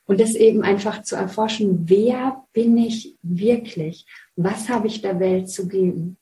Und 0.06 0.20
das 0.20 0.36
eben 0.36 0.62
einfach 0.62 1.02
zu 1.02 1.16
erforschen, 1.16 1.90
wer 1.90 2.44
bin 2.54 2.78
ich 2.78 3.16
wirklich? 3.24 4.06
Was 4.36 4.70
habe 4.70 4.88
ich 4.88 5.02
der 5.02 5.20
Welt 5.20 5.50
zu 5.50 5.68
geben? 5.68 6.18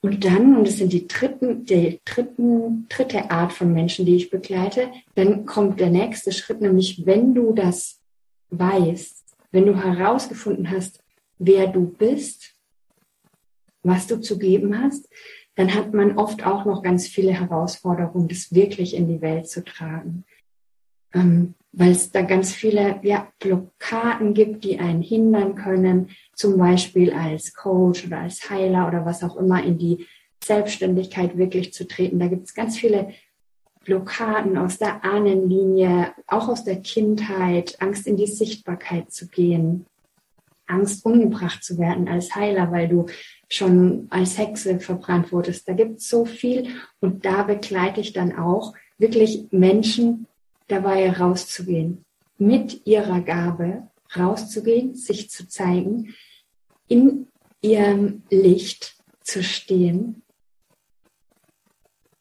Und 0.00 0.24
dann, 0.24 0.56
und 0.56 0.66
das 0.66 0.78
sind 0.78 0.92
die 0.92 1.06
dritten, 1.06 1.64
die 1.64 2.00
dritten, 2.04 2.86
dritte 2.88 3.30
Art 3.30 3.52
von 3.52 3.72
Menschen, 3.72 4.06
die 4.06 4.16
ich 4.16 4.30
begleite, 4.30 4.90
dann 5.14 5.44
kommt 5.44 5.80
der 5.80 5.90
nächste 5.90 6.32
Schritt, 6.32 6.60
nämlich 6.60 7.04
wenn 7.04 7.34
du 7.34 7.52
das 7.52 8.00
weißt, 8.50 9.24
wenn 9.50 9.66
du 9.66 9.76
herausgefunden 9.76 10.70
hast, 10.70 11.00
wer 11.38 11.68
du 11.68 11.86
bist, 11.86 12.54
was 13.82 14.06
du 14.06 14.20
zu 14.20 14.38
geben 14.38 14.82
hast, 14.82 15.08
dann 15.54 15.74
hat 15.74 15.92
man 15.92 16.18
oft 16.18 16.46
auch 16.46 16.64
noch 16.64 16.82
ganz 16.82 17.08
viele 17.08 17.32
Herausforderungen, 17.32 18.28
das 18.28 18.52
wirklich 18.52 18.94
in 18.94 19.08
die 19.08 19.20
Welt 19.20 19.48
zu 19.48 19.64
tragen. 19.64 20.24
Ähm, 21.12 21.54
weil 21.72 21.90
es 21.92 22.10
da 22.10 22.22
ganz 22.22 22.52
viele 22.52 23.00
ja, 23.02 23.28
Blockaden 23.40 24.34
gibt, 24.34 24.64
die 24.64 24.78
einen 24.78 25.02
hindern 25.02 25.54
können, 25.54 26.10
zum 26.34 26.58
Beispiel 26.58 27.12
als 27.12 27.54
Coach 27.54 28.06
oder 28.06 28.20
als 28.20 28.48
Heiler 28.50 28.88
oder 28.88 29.04
was 29.04 29.22
auch 29.22 29.36
immer 29.36 29.62
in 29.62 29.78
die 29.78 30.06
Selbstständigkeit 30.42 31.36
wirklich 31.36 31.72
zu 31.72 31.86
treten. 31.86 32.18
Da 32.18 32.28
gibt 32.28 32.46
es 32.46 32.54
ganz 32.54 32.76
viele 32.78 33.12
Blockaden 33.84 34.56
aus 34.56 34.78
der 34.78 35.04
Ahnenlinie, 35.04 36.12
auch 36.26 36.48
aus 36.48 36.64
der 36.64 36.80
Kindheit, 36.80 37.80
Angst 37.80 38.06
in 38.06 38.16
die 38.16 38.26
Sichtbarkeit 38.26 39.10
zu 39.12 39.28
gehen, 39.28 39.86
Angst, 40.68 41.04
umgebracht 41.04 41.64
zu 41.64 41.78
werden 41.78 42.08
als 42.08 42.34
Heiler, 42.34 42.70
weil 42.70 42.88
du 42.88 43.06
schon 43.48 44.06
als 44.10 44.38
Hexe 44.38 44.78
verbrannt 44.80 45.32
wurdest. 45.32 45.68
Da 45.68 45.72
gibt 45.72 46.00
es 46.00 46.08
so 46.08 46.24
viel 46.24 46.68
und 47.00 47.24
da 47.24 47.42
begleite 47.42 48.00
ich 48.00 48.12
dann 48.12 48.36
auch 48.36 48.74
wirklich 48.98 49.46
Menschen 49.50 50.26
dabei 50.66 51.10
rauszugehen, 51.10 52.04
mit 52.36 52.86
ihrer 52.86 53.20
Gabe 53.20 53.88
rauszugehen, 54.16 54.94
sich 54.94 55.30
zu 55.30 55.48
zeigen, 55.48 56.14
in 56.88 57.28
ihrem 57.60 58.22
Licht 58.30 58.96
zu 59.22 59.42
stehen, 59.42 60.22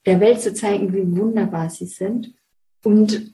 der 0.05 0.19
Welt 0.19 0.41
zu 0.41 0.53
zeigen, 0.53 0.93
wie 0.93 1.17
wunderbar 1.17 1.69
sie 1.69 1.85
sind 1.85 2.33
und 2.83 3.33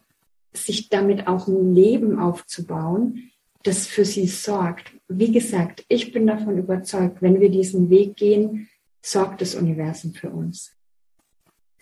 sich 0.53 0.89
damit 0.89 1.27
auch 1.27 1.47
ein 1.47 1.73
Leben 1.73 2.19
aufzubauen, 2.19 3.31
das 3.63 3.87
für 3.87 4.05
sie 4.05 4.27
sorgt. 4.27 4.92
Wie 5.15 5.31
gesagt, 5.31 5.85
ich 5.89 6.11
bin 6.11 6.25
davon 6.25 6.57
überzeugt, 6.57 7.21
wenn 7.21 7.39
wir 7.39 7.49
diesen 7.49 7.91
Weg 7.91 8.15
gehen, 8.15 8.67
sorgt 8.99 9.41
das 9.41 9.53
Universum 9.53 10.13
für 10.13 10.31
uns. 10.31 10.75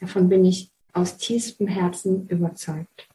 Davon 0.01 0.27
bin 0.27 0.43
ich 0.43 0.69
aus 0.91 1.15
tiefstem 1.15 1.67
Herzen 1.67 2.27
überzeugt. 2.27 3.07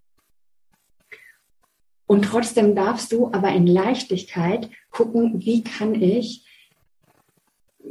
Und 2.06 2.24
trotzdem 2.24 2.74
darfst 2.74 3.12
du 3.12 3.30
aber 3.30 3.50
in 3.50 3.66
Leichtigkeit 3.66 4.70
gucken, 4.90 5.44
wie 5.44 5.62
kann 5.62 5.94
ich 5.94 6.46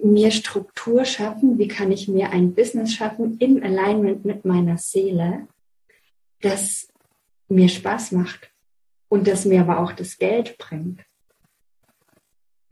mir 0.03 0.31
Struktur 0.31 1.05
schaffen, 1.05 1.59
wie 1.59 1.67
kann 1.67 1.91
ich 1.91 2.07
mir 2.07 2.31
ein 2.31 2.55
Business 2.55 2.93
schaffen 2.93 3.37
in 3.37 3.61
Alignment 3.61 4.25
mit 4.25 4.45
meiner 4.45 4.79
Seele, 4.79 5.47
das 6.41 6.87
mir 7.49 7.69
Spaß 7.69 8.13
macht 8.13 8.51
und 9.09 9.27
das 9.27 9.45
mir 9.45 9.61
aber 9.61 9.79
auch 9.79 9.91
das 9.91 10.17
Geld 10.17 10.57
bringt 10.57 11.04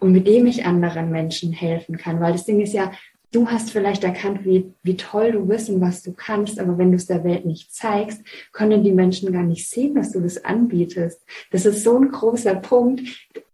und 0.04 0.12
mit 0.12 0.28
dem 0.28 0.46
ich 0.48 0.66
anderen 0.66 1.12
Menschen 1.12 1.54
helfen 1.54 1.98
kann. 1.98 2.20
Weil 2.20 2.34
das 2.34 2.44
Ding 2.44 2.60
ist 2.60 2.74
ja, 2.74 2.92
du 3.32 3.48
hast 3.48 3.72
vielleicht 3.72 4.04
erkannt, 4.04 4.44
wie, 4.44 4.74
wie 4.84 4.98
toll 4.98 5.32
du 5.32 5.46
bist 5.46 5.70
und 5.70 5.80
was 5.80 6.04
du 6.04 6.12
kannst, 6.12 6.60
aber 6.60 6.78
wenn 6.78 6.92
du 6.92 6.98
es 6.98 7.06
der 7.06 7.24
Welt 7.24 7.46
nicht 7.46 7.74
zeigst, 7.74 8.22
können 8.52 8.84
die 8.84 8.92
Menschen 8.92 9.32
gar 9.32 9.44
nicht 9.44 9.70
sehen, 9.70 9.96
dass 9.96 10.12
du 10.12 10.20
das 10.20 10.44
anbietest. 10.44 11.22
Das 11.52 11.66
ist 11.66 11.86
so 11.86 11.98
ein 11.98 12.12
großer 12.12 12.56
Punkt. 12.56 13.02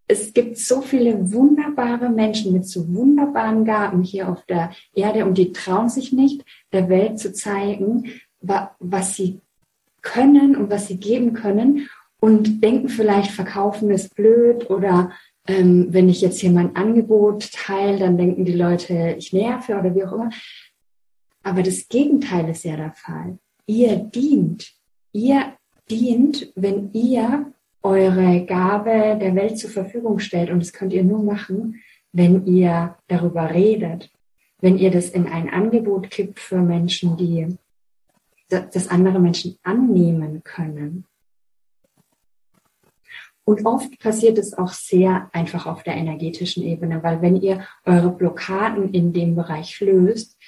Es 0.08 0.34
gibt 0.34 0.58
so 0.58 0.80
viele 0.80 1.32
wunderbare 1.32 2.08
Menschen 2.08 2.52
mit 2.52 2.66
so 2.66 2.92
wunderbaren 2.92 3.64
Gaben 3.64 4.02
hier 4.02 4.28
auf 4.28 4.44
der 4.46 4.72
Erde 4.92 5.26
und 5.26 5.38
die 5.38 5.52
trauen 5.52 5.88
sich 5.88 6.12
nicht, 6.12 6.44
der 6.72 6.88
Welt 6.88 7.20
zu 7.20 7.32
zeigen, 7.32 8.10
was 8.40 9.14
sie 9.14 9.40
können 10.02 10.56
und 10.56 10.68
was 10.68 10.88
sie 10.88 10.96
geben 10.96 11.32
können 11.32 11.88
und 12.18 12.62
denken 12.62 12.88
vielleicht, 12.88 13.30
verkaufen 13.30 13.90
ist 13.90 14.16
blöd 14.16 14.68
oder 14.68 15.12
ähm, 15.46 15.88
wenn 15.90 16.08
ich 16.08 16.20
jetzt 16.20 16.40
hier 16.40 16.50
mein 16.50 16.76
Angebot 16.76 17.52
teile, 17.52 17.98
dann 17.98 18.18
denken 18.18 18.44
die 18.44 18.54
Leute, 18.54 19.16
ich 19.18 19.32
nerve 19.32 19.78
oder 19.78 19.94
wie 19.94 20.04
auch 20.04 20.12
immer. 20.12 20.30
Aber 21.42 21.62
das 21.62 21.88
Gegenteil 21.88 22.48
ist 22.50 22.64
ja 22.64 22.76
der 22.76 22.92
Fall. 22.92 23.38
Ihr 23.66 23.96
dient. 23.96 24.72
Ihr 25.12 25.54
dient, 25.90 26.52
wenn 26.54 26.92
ihr 26.92 27.52
eure 27.82 28.44
Gabe 28.44 29.18
der 29.20 29.34
Welt 29.34 29.58
zur 29.58 29.70
Verfügung 29.70 30.18
stellt. 30.18 30.50
Und 30.50 30.60
das 30.60 30.72
könnt 30.72 30.92
ihr 30.92 31.04
nur 31.04 31.22
machen, 31.22 31.80
wenn 32.12 32.46
ihr 32.46 32.96
darüber 33.08 33.50
redet. 33.50 34.10
Wenn 34.60 34.76
ihr 34.76 34.90
das 34.90 35.08
in 35.08 35.26
ein 35.26 35.48
Angebot 35.48 36.10
kippt 36.10 36.38
für 36.38 36.60
Menschen, 36.60 37.16
die 37.16 37.56
das 38.48 38.88
andere 38.88 39.20
Menschen 39.20 39.56
annehmen 39.62 40.42
können. 40.44 41.06
Und 43.50 43.66
oft 43.66 43.98
passiert 43.98 44.38
es 44.38 44.56
auch 44.56 44.72
sehr 44.72 45.28
einfach 45.32 45.66
auf 45.66 45.82
der 45.82 45.96
energetischen 45.96 46.62
Ebene, 46.62 47.02
weil 47.02 47.20
wenn 47.20 47.34
ihr 47.34 47.66
eure 47.84 48.12
Blockaden 48.12 48.94
in 48.94 49.12
dem 49.12 49.34
Bereich 49.34 49.80
löst, 49.80 50.38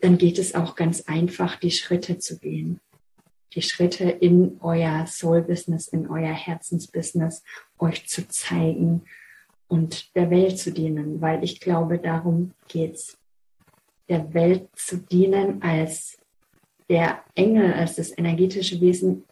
dann 0.00 0.16
geht 0.16 0.38
es 0.38 0.54
auch 0.54 0.76
ganz 0.76 1.00
einfach, 1.08 1.56
die 1.56 1.72
Schritte 1.72 2.18
zu 2.18 2.38
gehen. 2.38 2.78
Die 3.56 3.62
Schritte 3.62 4.04
in 4.04 4.58
euer 4.60 5.06
Soul-Business, 5.08 5.88
in 5.88 6.08
euer 6.08 6.32
Herzensbusiness, 6.32 7.42
euch 7.80 8.06
zu 8.06 8.28
zeigen 8.28 9.02
und 9.66 10.14
der 10.14 10.30
Welt 10.30 10.56
zu 10.56 10.70
dienen, 10.70 11.20
weil 11.20 11.42
ich 11.42 11.58
glaube, 11.58 11.98
darum 11.98 12.52
geht's. 12.68 13.18
Der 14.08 14.32
Welt 14.34 14.68
zu 14.76 14.98
dienen 14.98 15.62
als 15.62 16.16
der 16.88 17.24
Engel, 17.34 17.72
als 17.72 17.96
das 17.96 18.16
energetische 18.16 18.80
Wesen, 18.80 19.24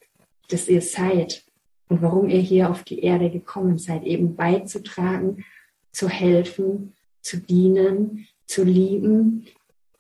dass 0.48 0.68
ihr 0.68 0.82
seid 0.82 1.44
und 1.88 2.02
warum 2.02 2.28
ihr 2.28 2.40
hier 2.40 2.70
auf 2.70 2.84
die 2.84 3.00
Erde 3.00 3.30
gekommen 3.30 3.78
seid, 3.78 4.04
eben 4.04 4.36
beizutragen, 4.36 5.44
zu 5.92 6.08
helfen, 6.08 6.94
zu 7.22 7.38
dienen, 7.38 8.26
zu 8.46 8.64
lieben, 8.64 9.46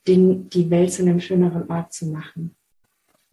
den, 0.06 0.48
die 0.50 0.70
Welt 0.70 0.92
zu 0.92 1.02
einem 1.02 1.20
schöneren 1.20 1.70
Ort 1.70 1.92
zu 1.92 2.06
machen. 2.06 2.54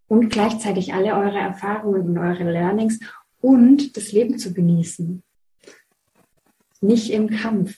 Und 0.08 0.30
gleichzeitig 0.30 0.94
alle 0.94 1.16
eure 1.16 1.40
Erfahrungen 1.40 2.10
und 2.10 2.18
eure 2.18 2.52
Learnings 2.52 3.00
und 3.42 3.98
das 3.98 4.12
Leben 4.12 4.38
zu 4.38 4.54
genießen. 4.54 5.24
Nicht 6.82 7.12
im 7.12 7.30
Kampf. 7.30 7.76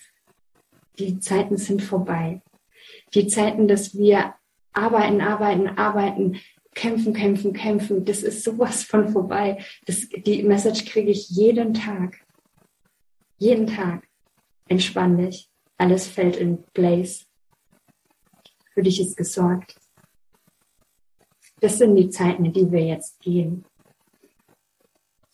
Die 1.00 1.20
Zeiten 1.20 1.58
sind 1.58 1.82
vorbei. 1.82 2.42
Die 3.14 3.28
Zeiten, 3.28 3.68
dass 3.68 3.98
wir 3.98 4.34
arbeiten, 4.74 5.22
arbeiten, 5.22 5.68
arbeiten, 5.68 6.38
kämpfen, 6.78 7.14
kämpfen, 7.14 7.54
kämpfen. 7.54 8.06
Das 8.06 8.22
ist 8.22 8.44
sowas 8.44 8.84
von 8.84 9.10
vorbei. 9.10 9.58
Das, 9.86 10.08
die 10.10 10.44
Message 10.44 10.86
kriege 10.86 11.10
ich 11.10 11.30
jeden 11.30 11.74
Tag. 11.74 12.20
Jeden 13.40 13.66
Tag. 13.68 14.08
Entspann 14.68 15.18
dich. 15.18 15.50
Alles 15.78 16.08
fällt 16.08 16.38
in 16.38 16.64
place. 16.74 17.26
Für 18.74 18.84
dich 18.84 19.02
ist 19.02 19.18
gesorgt. 19.18 19.76
Das 21.60 21.80
sind 21.80 21.96
die 21.96 22.12
Zeiten, 22.12 22.46
in 22.46 22.54
die 22.54 22.72
wir 22.72 22.86
jetzt 22.86 23.20
gehen. 23.22 23.66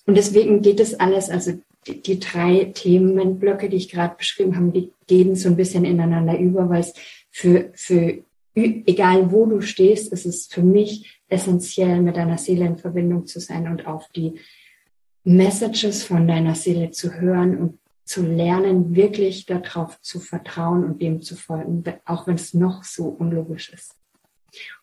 Und 0.05 0.15
deswegen 0.15 0.61
geht 0.61 0.79
es 0.79 0.97
alles, 0.97 1.29
also 1.29 1.59
die, 1.87 2.01
die 2.01 2.19
drei 2.19 2.71
Themenblöcke, 2.73 3.69
die 3.69 3.77
ich 3.77 3.89
gerade 3.89 4.15
beschrieben 4.15 4.55
habe, 4.55 4.71
die 4.71 4.93
gehen 5.07 5.35
so 5.35 5.49
ein 5.49 5.57
bisschen 5.57 5.83
ineinander 5.83 6.39
über, 6.39 6.69
weil 6.69 6.81
es 6.81 6.93
für, 7.29 7.71
für 7.73 8.23
egal 8.55 9.31
wo 9.31 9.45
du 9.45 9.61
stehst, 9.61 10.13
ist 10.13 10.25
es 10.25 10.47
für 10.47 10.61
mich 10.61 11.22
essentiell, 11.33 12.01
mit 12.01 12.15
deiner 12.15 12.37
Seele 12.37 12.65
in 12.65 12.77
Verbindung 12.77 13.25
zu 13.25 13.39
sein 13.39 13.67
und 13.67 13.87
auf 13.87 14.07
die 14.09 14.39
Messages 15.23 16.03
von 16.03 16.27
deiner 16.27 16.55
Seele 16.55 16.91
zu 16.91 17.13
hören 17.13 17.57
und 17.57 17.79
zu 18.05 18.21
lernen, 18.21 18.95
wirklich 18.95 19.45
darauf 19.45 19.99
zu 20.01 20.19
vertrauen 20.19 20.83
und 20.83 21.01
dem 21.01 21.21
zu 21.21 21.35
folgen, 21.35 21.83
auch 22.05 22.27
wenn 22.27 22.35
es 22.35 22.53
noch 22.53 22.83
so 22.83 23.05
unlogisch 23.05 23.71
ist. 23.71 23.95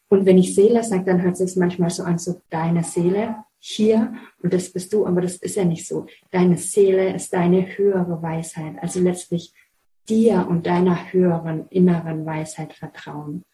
Und 0.09 0.27
wenn 0.27 0.39
ich 0.39 0.55
Seele 0.55 0.83
sage, 0.83 1.05
dann 1.05 1.23
hört 1.23 1.35
es 1.35 1.39
sich 1.39 1.57
manchmal 1.57 1.91
so 1.91 2.03
an, 2.03 2.19
so 2.19 2.41
deine 2.51 2.83
Seele 2.83 3.37
hier 3.59 4.15
und 4.43 4.53
das 4.55 4.73
bist 4.73 4.93
du, 4.93 5.07
aber 5.07 5.21
das 5.21 5.37
ist 5.37 5.57
ja 5.57 5.65
nicht 5.65 5.87
so. 5.87 6.07
Deine 6.31 6.57
Seele 6.57 7.15
ist 7.15 7.33
deine 7.33 7.77
höhere 7.77 8.21
Weisheit, 8.23 8.77
also 8.81 9.01
letztlich 9.01 9.53
dir 10.09 10.47
und 10.49 10.67
deiner 10.67 11.13
höheren 11.13 11.69
inneren 11.69 12.25
Weisheit 12.25 12.73
vertrauen 12.73 13.45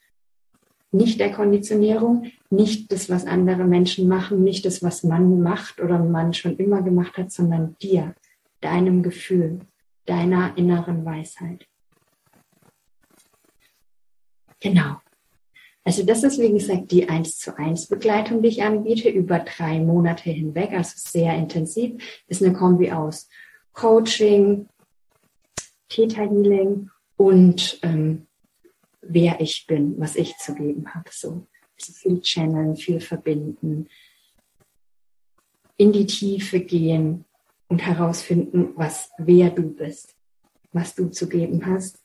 nicht 0.93 1.21
der 1.21 1.33
Konditionierung, 1.33 2.31
nicht 2.51 2.93
das, 2.93 3.11
was 3.11 3.27
andere 3.27 3.65
Menschen 3.65 4.09
machen, 4.09 4.45
nicht 4.45 4.65
das, 4.65 4.83
was 4.83 5.03
man 5.03 5.43
macht 5.43 5.81
oder 5.81 5.99
man 5.99 6.33
schon 6.33 6.57
immer 6.57 6.83
gemacht 6.83 7.17
hat, 7.17 7.33
sondern 7.33 7.77
dir, 7.83 8.15
deinem 8.61 9.03
Gefühl, 9.03 9.61
deiner 10.07 10.57
inneren 10.57 11.05
Weisheit. 11.05 11.67
Genau. 14.61 14.97
Also 15.85 16.03
das 16.03 16.25
ist, 16.25 16.41
wie 16.41 16.51
gesagt, 16.51 16.91
die 16.91 17.09
1 17.09 17.39
zu 17.39 17.57
1 17.57 17.87
Begleitung, 17.87 18.43
die 18.43 18.49
ich 18.49 18.63
anbiete, 18.63 19.09
über 19.09 19.39
drei 19.39 19.79
Monate 19.79 20.31
hinweg, 20.31 20.73
also 20.73 20.95
sehr 20.97 21.35
intensiv. 21.37 22.03
Ist 22.27 22.43
eine 22.43 22.53
Kombi 22.53 22.91
aus 22.91 23.29
Coaching, 23.73 24.69
Theta 25.89 26.23
Healing 26.23 26.91
und 27.17 27.79
ähm, 27.83 28.27
wer 29.09 29.41
ich 29.41 29.67
bin, 29.67 29.99
was 29.99 30.17
ich 30.17 30.37
zu 30.37 30.55
geben 30.55 30.95
habe. 30.95 31.11
So 31.13 31.47
also 31.79 31.93
viel 31.93 32.21
channeln, 32.21 32.77
viel 32.77 33.01
verbinden, 33.01 33.89
in 35.77 35.93
die 35.93 36.07
Tiefe 36.07 36.61
gehen 36.61 37.25
und 37.69 37.85
herausfinden, 37.85 38.73
was 38.77 39.11
wer 39.19 39.51
du 39.51 39.63
bist, 39.63 40.17
was 40.73 40.95
du 40.95 41.09
zu 41.09 41.29
geben 41.29 41.67
hast 41.67 42.03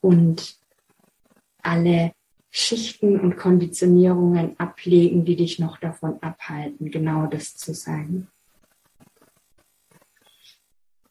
und 0.00 0.58
alle 1.62 2.12
Schichten 2.50 3.18
und 3.18 3.36
Konditionierungen 3.36 4.58
ablegen, 4.60 5.24
die 5.24 5.34
dich 5.34 5.58
noch 5.58 5.78
davon 5.78 6.22
abhalten, 6.22 6.90
genau 6.90 7.26
das 7.26 7.56
zu 7.56 7.74
sein. 7.74 8.28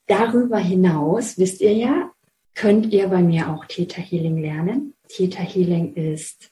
Darüber 0.05 0.57
hinaus, 0.57 1.37
wisst 1.37 1.61
ihr 1.61 1.73
ja, 1.73 2.12
könnt 2.55 2.93
ihr 2.93 3.07
bei 3.07 3.21
mir 3.21 3.49
auch 3.49 3.65
Theta 3.65 4.01
Healing 4.01 4.41
lernen. 4.41 4.93
Theta 5.07 5.41
Healing 5.41 5.93
ist 5.93 6.51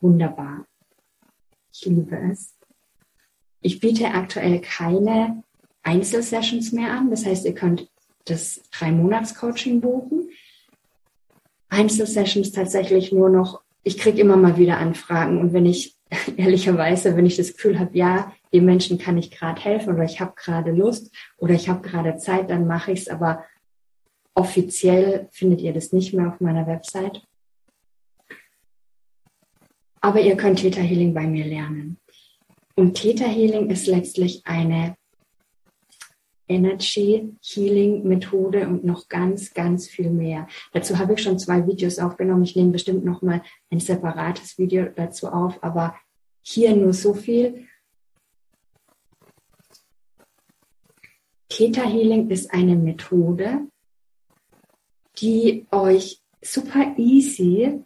wunderbar. 0.00 0.66
Ich 1.72 1.86
liebe 1.86 2.16
es. 2.30 2.56
Ich 3.60 3.80
biete 3.80 4.08
aktuell 4.08 4.60
keine 4.60 5.42
Einzelsessions 5.82 6.72
mehr 6.72 6.92
an. 6.92 7.10
Das 7.10 7.24
heißt, 7.24 7.44
ihr 7.44 7.54
könnt 7.54 7.88
das 8.24 8.62
Drei-Monats-Coaching 8.72 9.80
buchen. 9.80 10.30
Einzelsessions 11.68 12.52
tatsächlich 12.52 13.12
nur 13.12 13.30
noch, 13.30 13.62
ich 13.82 13.98
kriege 13.98 14.20
immer 14.20 14.36
mal 14.36 14.58
wieder 14.58 14.78
Anfragen 14.78 15.38
und 15.38 15.52
wenn 15.52 15.66
ich 15.66 15.96
ehrlicherweise, 16.36 17.16
wenn 17.16 17.26
ich 17.26 17.36
das 17.36 17.54
Gefühl 17.54 17.78
habe, 17.78 17.96
ja, 17.96 18.32
dem 18.52 18.66
Menschen 18.66 18.98
kann 18.98 19.16
ich 19.16 19.30
gerade 19.30 19.60
helfen 19.60 19.94
oder 19.94 20.04
ich 20.04 20.20
habe 20.20 20.34
gerade 20.36 20.72
Lust 20.72 21.10
oder 21.38 21.54
ich 21.54 21.68
habe 21.68 21.88
gerade 21.88 22.18
Zeit, 22.18 22.50
dann 22.50 22.66
mache 22.66 22.92
ich 22.92 23.00
es. 23.00 23.08
Aber 23.08 23.44
Offiziell 24.34 25.28
findet 25.30 25.60
ihr 25.60 25.72
das 25.72 25.92
nicht 25.92 26.14
mehr 26.14 26.28
auf 26.28 26.40
meiner 26.40 26.66
Website. 26.66 27.22
Aber 30.00 30.20
ihr 30.20 30.36
könnt 30.36 30.60
Theta 30.60 30.80
Healing 30.80 31.14
bei 31.14 31.26
mir 31.26 31.44
lernen. 31.44 31.98
Und 32.74 32.94
Theta 32.94 33.24
Healing 33.24 33.70
ist 33.70 33.86
letztlich 33.86 34.42
eine 34.46 34.96
Energy 36.48 37.34
Healing 37.42 38.02
Methode 38.06 38.66
und 38.66 38.84
noch 38.84 39.08
ganz, 39.08 39.54
ganz 39.54 39.88
viel 39.88 40.10
mehr. 40.10 40.48
Dazu 40.72 40.98
habe 40.98 41.14
ich 41.14 41.22
schon 41.22 41.38
zwei 41.38 41.66
Videos 41.66 41.98
aufgenommen. 41.98 42.44
Ich 42.44 42.56
nehme 42.56 42.72
bestimmt 42.72 43.04
noch 43.04 43.22
mal 43.22 43.42
ein 43.70 43.80
separates 43.80 44.58
Video 44.58 44.86
dazu 44.86 45.28
auf, 45.28 45.62
aber 45.62 45.94
hier 46.42 46.74
nur 46.74 46.92
so 46.92 47.14
viel. 47.14 47.66
Theta 51.48 51.82
Healing 51.82 52.30
ist 52.30 52.52
eine 52.52 52.76
Methode, 52.76 53.68
die 55.22 55.66
euch 55.70 56.20
super 56.42 56.94
easy 56.98 57.80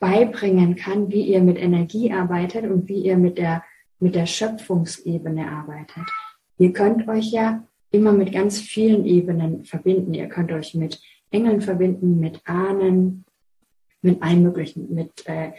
beibringen 0.00 0.74
kann, 0.76 1.10
wie 1.10 1.22
ihr 1.22 1.42
mit 1.42 1.58
Energie 1.58 2.12
arbeitet 2.12 2.64
und 2.70 2.88
wie 2.88 3.02
ihr 3.02 3.16
mit 3.16 3.38
der, 3.38 3.62
mit 4.00 4.14
der 4.14 4.26
Schöpfungsebene 4.26 5.50
arbeitet. 5.50 6.04
Ihr 6.58 6.72
könnt 6.72 7.06
euch 7.08 7.30
ja 7.32 7.64
immer 7.90 8.12
mit 8.12 8.32
ganz 8.32 8.60
vielen 8.60 9.04
Ebenen 9.04 9.64
verbinden. 9.64 10.14
Ihr 10.14 10.28
könnt 10.28 10.52
euch 10.52 10.74
mit 10.74 11.00
Engeln 11.30 11.60
verbinden, 11.60 12.18
mit 12.18 12.40
Ahnen, 12.46 13.24
mit 14.02 14.22
allen 14.22 14.42
möglichen, 14.42 14.94
mit 14.94 15.26
äh, 15.26 15.52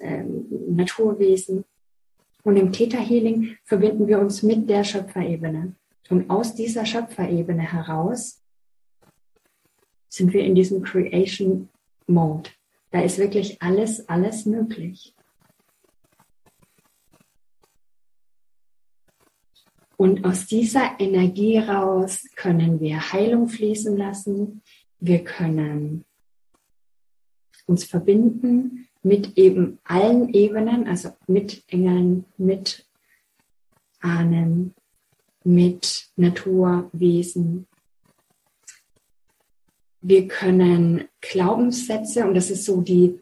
äh, 0.00 0.24
Naturwesen. 0.68 1.64
Und 2.42 2.56
im 2.56 2.72
Theta 2.72 2.98
Healing 2.98 3.56
verbinden 3.64 4.06
wir 4.06 4.18
uns 4.18 4.42
mit 4.42 4.68
der 4.68 4.84
Schöpferebene. 4.84 5.74
Und 6.08 6.30
aus 6.30 6.54
dieser 6.54 6.86
Schöpferebene 6.86 7.62
heraus 7.62 8.40
sind 10.10 10.34
wir 10.34 10.44
in 10.44 10.54
diesem 10.54 10.82
Creation 10.82 11.70
Mode. 12.06 12.50
Da 12.90 13.00
ist 13.00 13.16
wirklich 13.18 13.62
alles, 13.62 14.06
alles 14.08 14.44
möglich. 14.44 15.14
Und 19.96 20.24
aus 20.24 20.46
dieser 20.46 20.98
Energie 20.98 21.58
raus 21.58 22.24
können 22.34 22.80
wir 22.80 23.12
Heilung 23.12 23.48
fließen 23.48 23.96
lassen. 23.96 24.62
Wir 24.98 25.22
können 25.22 26.04
uns 27.66 27.84
verbinden 27.84 28.88
mit 29.02 29.38
eben 29.38 29.78
allen 29.84 30.32
Ebenen, 30.34 30.88
also 30.88 31.10
mit 31.26 31.62
Engeln, 31.68 32.24
mit 32.36 32.86
Ahnen, 34.00 34.74
mit 35.44 36.10
Naturwesen. 36.16 37.66
Wir 40.00 40.28
können 40.28 41.08
Glaubenssätze, 41.20 42.26
und 42.26 42.34
das 42.34 42.50
ist 42.50 42.64
so 42.64 42.80
die 42.80 43.20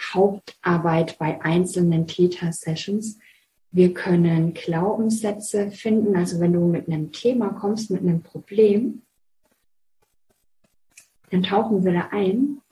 Hauptarbeit 0.00 1.18
bei 1.18 1.40
einzelnen 1.42 2.06
Theta-Sessions, 2.06 3.18
wir 3.72 3.92
können 3.92 4.54
Glaubenssätze 4.54 5.70
finden, 5.70 6.16
also 6.16 6.40
wenn 6.40 6.52
du 6.52 6.60
mit 6.60 6.88
einem 6.88 7.12
Thema 7.12 7.50
kommst, 7.50 7.90
mit 7.90 8.00
einem 8.00 8.22
Problem, 8.22 9.02
dann 11.30 11.42
tauchen 11.42 11.84
wir 11.84 11.92
da 11.92 12.08
ein 12.12 12.62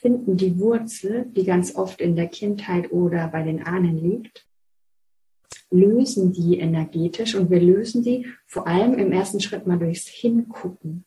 finden 0.00 0.36
die 0.36 0.58
Wurzel, 0.58 1.26
die 1.36 1.44
ganz 1.44 1.76
oft 1.76 2.00
in 2.00 2.16
der 2.16 2.28
Kindheit 2.28 2.90
oder 2.90 3.28
bei 3.28 3.42
den 3.42 3.62
Ahnen 3.62 3.98
liegt, 3.98 4.46
lösen 5.70 6.32
die 6.32 6.58
energetisch 6.58 7.34
und 7.34 7.50
wir 7.50 7.60
lösen 7.60 8.02
die 8.02 8.26
vor 8.46 8.66
allem 8.66 8.94
im 8.94 9.12
ersten 9.12 9.40
Schritt 9.40 9.66
mal 9.66 9.78
durchs 9.78 10.08
Hingucken. 10.08 11.04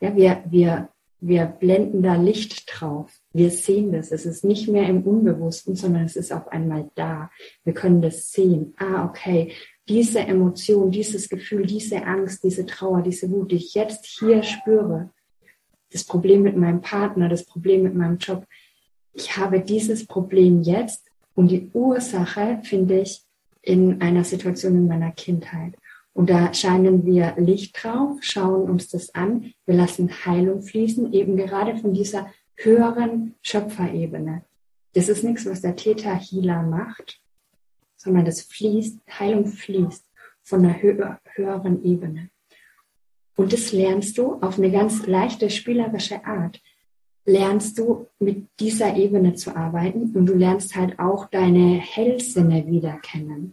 Ja, 0.00 0.14
wir, 0.14 0.44
wir, 0.48 0.88
wir 1.20 1.46
blenden 1.46 2.02
da 2.02 2.16
Licht 2.16 2.66
drauf. 2.68 3.10
Wir 3.32 3.50
sehen 3.50 3.92
das. 3.92 4.12
Es 4.12 4.26
ist 4.26 4.44
nicht 4.44 4.68
mehr 4.68 4.88
im 4.88 5.02
Unbewussten, 5.02 5.74
sondern 5.74 6.04
es 6.04 6.16
ist 6.16 6.32
auf 6.32 6.48
einmal 6.48 6.90
da. 6.94 7.30
Wir 7.64 7.72
können 7.72 8.02
das 8.02 8.30
sehen. 8.30 8.74
Ah, 8.76 9.06
okay. 9.06 9.52
Diese 9.88 10.20
Emotion, 10.20 10.90
dieses 10.90 11.28
Gefühl, 11.28 11.64
diese 11.64 12.04
Angst, 12.04 12.44
diese 12.44 12.66
Trauer, 12.66 13.02
diese 13.02 13.30
Wut, 13.30 13.52
die 13.52 13.56
ich 13.56 13.74
jetzt 13.74 14.04
hier 14.04 14.42
spüre, 14.42 15.10
das 15.90 16.04
Problem 16.04 16.42
mit 16.42 16.56
meinem 16.56 16.82
Partner, 16.82 17.28
das 17.28 17.44
Problem 17.44 17.82
mit 17.82 17.94
meinem 17.94 18.18
Job. 18.18 18.44
Ich 19.12 19.36
habe 19.36 19.60
dieses 19.60 20.06
Problem 20.06 20.62
jetzt 20.62 21.06
und 21.34 21.50
die 21.50 21.70
Ursache 21.72 22.60
finde 22.64 23.00
ich 23.00 23.22
in 23.62 24.00
einer 24.02 24.24
Situation 24.24 24.74
in 24.74 24.88
meiner 24.88 25.12
Kindheit. 25.12 25.74
Und 26.16 26.30
da 26.30 26.54
scheinen 26.54 27.04
wir 27.04 27.34
Licht 27.36 27.76
drauf, 27.84 28.16
schauen 28.22 28.70
uns 28.70 28.88
das 28.88 29.14
an. 29.14 29.52
Wir 29.66 29.74
lassen 29.74 30.08
Heilung 30.24 30.62
fließen, 30.62 31.12
eben 31.12 31.36
gerade 31.36 31.76
von 31.76 31.92
dieser 31.92 32.32
höheren 32.54 33.34
Schöpferebene. 33.42 34.42
Das 34.94 35.10
ist 35.10 35.24
nichts, 35.24 35.44
was 35.44 35.60
der 35.60 35.76
Täter-Healer 35.76 36.62
macht, 36.62 37.20
sondern 37.98 38.24
das 38.24 38.40
fließt, 38.40 38.98
Heilung 39.18 39.44
fließt 39.44 40.06
von 40.42 40.64
einer 40.64 40.80
höheren 40.80 41.84
Ebene. 41.84 42.30
Und 43.36 43.52
das 43.52 43.72
lernst 43.72 44.16
du 44.16 44.36
auf 44.40 44.56
eine 44.56 44.70
ganz 44.70 45.06
leichte, 45.06 45.50
spielerische 45.50 46.24
Art. 46.24 46.62
Lernst 47.26 47.76
du 47.78 48.06
mit 48.18 48.46
dieser 48.58 48.96
Ebene 48.96 49.34
zu 49.34 49.54
arbeiten 49.54 50.16
und 50.16 50.24
du 50.24 50.32
lernst 50.32 50.76
halt 50.76 50.98
auch 50.98 51.26
deine 51.28 51.74
Hellsinne 51.74 52.66
wieder 52.66 52.96
kennen. 53.02 53.52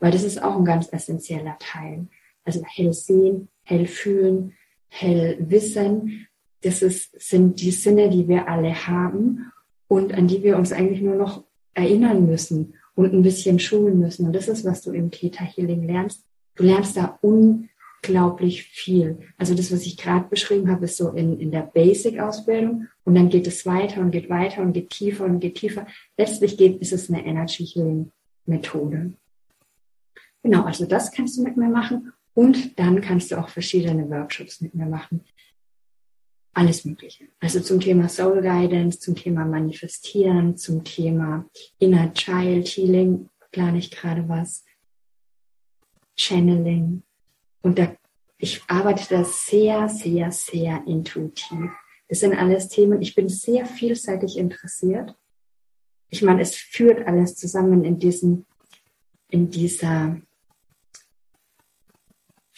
Weil 0.00 0.12
das 0.12 0.24
ist 0.24 0.42
auch 0.42 0.56
ein 0.56 0.64
ganz 0.64 0.92
essentieller 0.92 1.56
Teil. 1.58 2.06
Also 2.44 2.62
hell 2.64 2.92
sehen, 2.92 3.48
hell 3.64 3.86
fühlen, 3.86 4.54
hell 4.88 5.36
wissen. 5.40 6.26
Das 6.62 6.82
ist, 6.82 7.20
sind 7.20 7.60
die 7.60 7.70
Sinne, 7.70 8.10
die 8.10 8.26
wir 8.28 8.48
alle 8.48 8.86
haben 8.86 9.52
und 9.86 10.12
an 10.14 10.26
die 10.26 10.42
wir 10.42 10.56
uns 10.56 10.72
eigentlich 10.72 11.02
nur 11.02 11.14
noch 11.14 11.44
erinnern 11.74 12.26
müssen 12.26 12.74
und 12.94 13.12
ein 13.12 13.22
bisschen 13.22 13.58
schulen 13.58 13.98
müssen. 13.98 14.26
Und 14.26 14.32
das 14.32 14.48
ist, 14.48 14.64
was 14.64 14.82
du 14.82 14.92
im 14.92 15.10
Theta 15.10 15.44
Healing 15.44 15.84
lernst. 15.84 16.24
Du 16.56 16.64
lernst 16.64 16.96
da 16.96 17.18
un 17.22 17.68
unglaublich 18.02 18.64
viel. 18.64 19.18
Also 19.36 19.54
das, 19.54 19.72
was 19.72 19.82
ich 19.82 19.96
gerade 19.96 20.28
beschrieben 20.28 20.70
habe, 20.70 20.84
ist 20.84 20.96
so 20.96 21.10
in, 21.10 21.38
in 21.40 21.50
der 21.50 21.62
Basic-Ausbildung 21.62 22.88
und 23.04 23.14
dann 23.14 23.28
geht 23.28 23.46
es 23.46 23.66
weiter 23.66 24.00
und 24.00 24.10
geht 24.10 24.30
weiter 24.30 24.62
und 24.62 24.72
geht 24.72 24.90
tiefer 24.90 25.24
und 25.24 25.40
geht 25.40 25.56
tiefer. 25.56 25.86
Letztlich 26.16 26.56
geht, 26.56 26.80
ist 26.80 26.92
es 26.92 27.10
eine 27.10 27.24
Energy 27.24 27.66
Healing 27.66 28.12
Methode. 28.46 29.12
Genau, 30.42 30.64
also 30.64 30.86
das 30.86 31.10
kannst 31.10 31.36
du 31.36 31.42
mit 31.42 31.56
mir 31.56 31.68
machen 31.68 32.12
und 32.34 32.78
dann 32.78 33.00
kannst 33.00 33.30
du 33.30 33.38
auch 33.38 33.48
verschiedene 33.48 34.08
Workshops 34.08 34.60
mit 34.60 34.74
mir 34.74 34.86
machen. 34.86 35.24
Alles 36.54 36.84
Mögliche. 36.84 37.28
Also 37.40 37.60
zum 37.60 37.80
Thema 37.80 38.08
Soul 38.08 38.42
Guidance, 38.42 38.98
zum 38.98 39.14
Thema 39.14 39.44
Manifestieren, 39.44 40.56
zum 40.56 40.84
Thema 40.84 41.46
Inner 41.78 42.12
Child 42.14 42.66
Healing 42.66 43.28
plane 43.52 43.78
ich 43.78 43.90
gerade 43.90 44.28
was. 44.28 44.64
Channeling, 46.16 47.02
und 47.62 47.78
da, 47.78 47.94
ich 48.38 48.62
arbeite 48.68 49.04
da 49.10 49.24
sehr, 49.24 49.88
sehr, 49.88 50.30
sehr 50.32 50.82
intuitiv. 50.86 51.70
Das 52.08 52.20
sind 52.20 52.34
alles 52.34 52.68
Themen, 52.68 53.02
ich 53.02 53.14
bin 53.14 53.28
sehr 53.28 53.66
vielseitig 53.66 54.38
interessiert. 54.38 55.14
Ich 56.08 56.22
meine, 56.22 56.40
es 56.40 56.54
führt 56.54 57.06
alles 57.06 57.36
zusammen 57.36 57.84
in 57.84 57.98
diesem, 57.98 58.46
in 59.28 59.50
dieser 59.50 60.20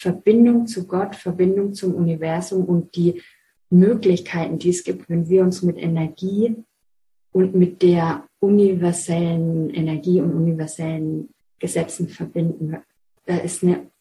Verbindung 0.01 0.65
zu 0.65 0.87
Gott, 0.87 1.15
Verbindung 1.15 1.73
zum 1.73 1.93
Universum 1.93 2.65
und 2.65 2.95
die 2.95 3.21
Möglichkeiten, 3.69 4.57
die 4.57 4.69
es 4.69 4.83
gibt, 4.83 5.07
wenn 5.09 5.29
wir 5.29 5.43
uns 5.43 5.61
mit 5.61 5.77
Energie 5.77 6.55
und 7.31 7.53
mit 7.53 7.83
der 7.83 8.25
universellen 8.39 9.69
Energie 9.69 10.19
und 10.19 10.33
universellen 10.33 11.29
Gesetzen 11.59 12.09
verbinden. 12.09 12.77
Da 13.27 13.37
ist 13.37 13.63
eine 13.63 13.91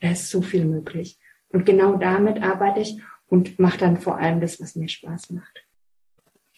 da 0.00 0.10
ist 0.10 0.30
so 0.30 0.42
viel 0.42 0.64
möglich. 0.64 1.18
Und 1.50 1.66
genau 1.66 1.96
damit 1.96 2.42
arbeite 2.42 2.80
ich 2.80 3.00
und 3.28 3.58
mache 3.58 3.78
dann 3.78 3.98
vor 3.98 4.18
allem 4.18 4.40
das, 4.40 4.60
was 4.60 4.76
mir 4.76 4.88
Spaß 4.88 5.30
macht. 5.30 5.64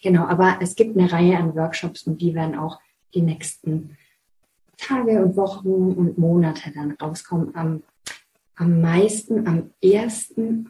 Genau, 0.01 0.25
aber 0.25 0.59
es 0.61 0.75
gibt 0.75 0.97
eine 0.97 1.11
Reihe 1.11 1.37
an 1.37 1.55
Workshops 1.55 2.03
und 2.03 2.21
die 2.21 2.33
werden 2.33 2.57
auch 2.57 2.79
die 3.13 3.21
nächsten 3.21 3.97
Tage 4.77 5.23
und 5.23 5.35
Wochen 5.35 5.67
und 5.67 6.17
Monate 6.17 6.71
dann 6.73 6.91
rauskommen. 6.91 7.55
Am, 7.55 7.83
am 8.59 8.81
meisten, 8.81 9.47
am 9.47 9.71
ersten, 9.81 10.69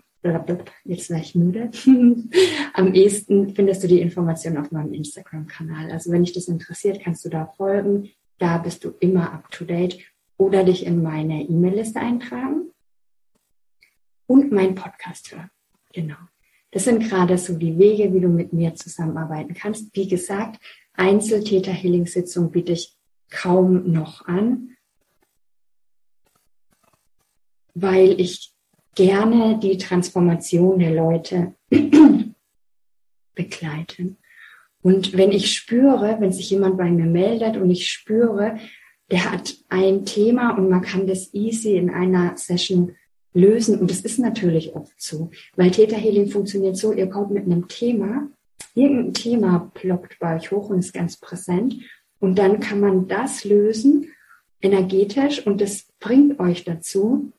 jetzt 0.83 1.09
war 1.09 1.19
ich 1.19 1.33
müde, 1.33 1.71
am 2.73 2.93
ehesten 2.93 3.55
findest 3.55 3.83
du 3.83 3.87
die 3.87 3.99
Informationen 3.99 4.57
auf 4.57 4.71
meinem 4.71 4.93
Instagram-Kanal. 4.93 5.91
Also 5.91 6.11
wenn 6.11 6.23
dich 6.23 6.33
das 6.33 6.47
interessiert, 6.47 7.01
kannst 7.03 7.25
du 7.25 7.29
da 7.29 7.47
folgen. 7.47 8.09
Da 8.37 8.59
bist 8.59 8.83
du 8.83 8.91
immer 8.99 9.33
up 9.33 9.49
to 9.51 9.65
date 9.65 9.97
oder 10.37 10.63
dich 10.63 10.85
in 10.85 11.01
meine 11.01 11.41
E-Mail-Liste 11.43 11.99
eintragen 11.99 12.69
und 14.27 14.51
meinen 14.51 14.75
Podcast 14.75 15.31
hören. 15.31 15.49
Genau. 15.91 16.17
Das 16.71 16.85
sind 16.85 17.01
gerade 17.01 17.39
so 17.39 17.57
die 17.57 17.79
Wege, 17.79 18.13
wie 18.13 18.19
du 18.19 18.29
mit 18.29 18.53
mir 18.53 18.75
zusammenarbeiten 18.75 19.55
kannst. 19.55 19.95
Wie 19.95 20.07
gesagt, 20.07 20.61
Einzeltäter-Healing-Sitzung 20.93 22.51
biete 22.51 22.73
ich 22.73 22.95
kaum 23.31 23.91
noch 23.91 24.27
an, 24.27 24.75
weil 27.81 28.19
ich 28.19 28.51
gerne 28.95 29.59
die 29.59 29.77
Transformation 29.77 30.79
der 30.79 30.93
Leute 30.93 31.53
begleite. 33.35 34.15
Und 34.81 35.17
wenn 35.17 35.31
ich 35.31 35.53
spüre, 35.53 36.17
wenn 36.19 36.31
sich 36.31 36.49
jemand 36.49 36.77
bei 36.77 36.89
mir 36.89 37.05
meldet 37.05 37.57
und 37.57 37.69
ich 37.69 37.89
spüre, 37.91 38.57
der 39.11 39.31
hat 39.31 39.55
ein 39.69 40.05
Thema 40.05 40.51
und 40.51 40.69
man 40.69 40.81
kann 40.81 41.07
das 41.07 41.33
easy 41.33 41.75
in 41.75 41.89
einer 41.89 42.37
Session 42.37 42.95
lösen. 43.33 43.79
Und 43.79 43.91
das 43.91 44.01
ist 44.01 44.19
natürlich 44.19 44.75
oft 44.75 45.01
so, 45.01 45.31
weil 45.55 45.71
Theta 45.71 45.95
Healing 45.95 46.29
funktioniert 46.29 46.77
so, 46.77 46.93
ihr 46.93 47.07
kommt 47.07 47.31
mit 47.31 47.45
einem 47.45 47.67
Thema, 47.67 48.27
irgendein 48.75 49.13
Thema 49.13 49.71
ploppt 49.73 50.19
bei 50.19 50.35
euch 50.35 50.51
hoch 50.51 50.69
und 50.69 50.79
ist 50.79 50.93
ganz 50.93 51.17
präsent. 51.17 51.75
Und 52.19 52.37
dann 52.37 52.59
kann 52.59 52.79
man 52.79 53.07
das 53.07 53.43
lösen 53.43 54.11
energetisch 54.61 55.45
und 55.45 55.61
das 55.61 55.87
bringt 55.99 56.39
euch 56.39 56.63
dazu, 56.65 57.31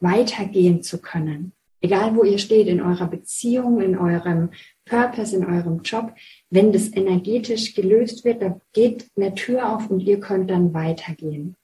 weitergehen 0.00 0.82
zu 0.82 1.00
können. 1.00 1.52
Egal 1.80 2.16
wo 2.16 2.24
ihr 2.24 2.38
steht, 2.38 2.66
in 2.66 2.80
eurer 2.80 3.06
Beziehung, 3.06 3.80
in 3.80 3.96
eurem 3.96 4.50
Purpose, 4.84 5.36
in 5.36 5.46
eurem 5.46 5.82
Job, 5.82 6.12
wenn 6.50 6.72
das 6.72 6.92
energetisch 6.92 7.74
gelöst 7.74 8.24
wird, 8.24 8.42
da 8.42 8.60
geht 8.72 9.08
eine 9.16 9.34
Tür 9.34 9.76
auf 9.76 9.88
und 9.88 10.00
ihr 10.00 10.18
könnt 10.18 10.50
dann 10.50 10.74
weitergehen. 10.74 11.54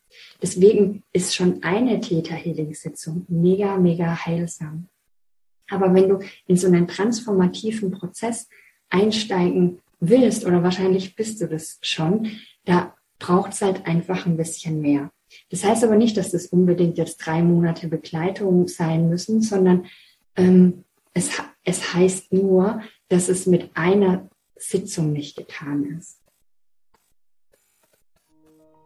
Deswegen 0.41 1.03
ist 1.13 1.35
schon 1.35 1.63
eine 1.65 2.01
Täter-Healing-Sitzung 2.01 3.27
mega, 3.29 3.77
mega 3.77 4.25
heilsam. 4.25 4.89
Aber 5.69 5.93
wenn 5.95 6.09
du 6.09 6.21
in 6.47 6.57
so 6.57 6.69
einen 6.69 6.87
transformativen 6.87 7.91
Prozess 7.91 8.49
einsteigen 8.91 9.81
willst, 9.99 10.45
oder 10.45 10.63
wahrscheinlich 10.63 11.17
bist 11.17 11.41
du 11.41 11.49
das 11.49 11.79
schon, 11.83 12.31
da 12.65 12.95
braucht 13.19 13.53
es 13.53 13.63
halt 13.63 13.87
einfach 13.87 14.27
ein 14.27 14.37
bisschen 14.37 14.81
mehr. 14.81 15.11
Das 15.51 15.65
heißt 15.65 15.85
aber 15.85 15.97
nicht, 15.97 16.17
dass 16.17 16.31
das 16.31 16.47
unbedingt 16.47 16.99
jetzt 16.99 17.19
drei 17.19 17.43
Monate 17.43 17.89
Begleitung 17.89 18.69
sein 18.69 19.09
müssen, 19.09 19.43
sondern 19.43 19.87
ähm, 20.37 20.85
es, 21.13 21.31
es 21.65 21.95
heißt 21.95 22.33
nur, 22.33 22.81
dass 23.09 23.29
es 23.29 23.47
mit 23.47 23.71
einer 23.75 24.29
Sitzung 24.57 25.13
nicht 25.13 25.37
getan 25.37 25.97
ist. 25.99 26.21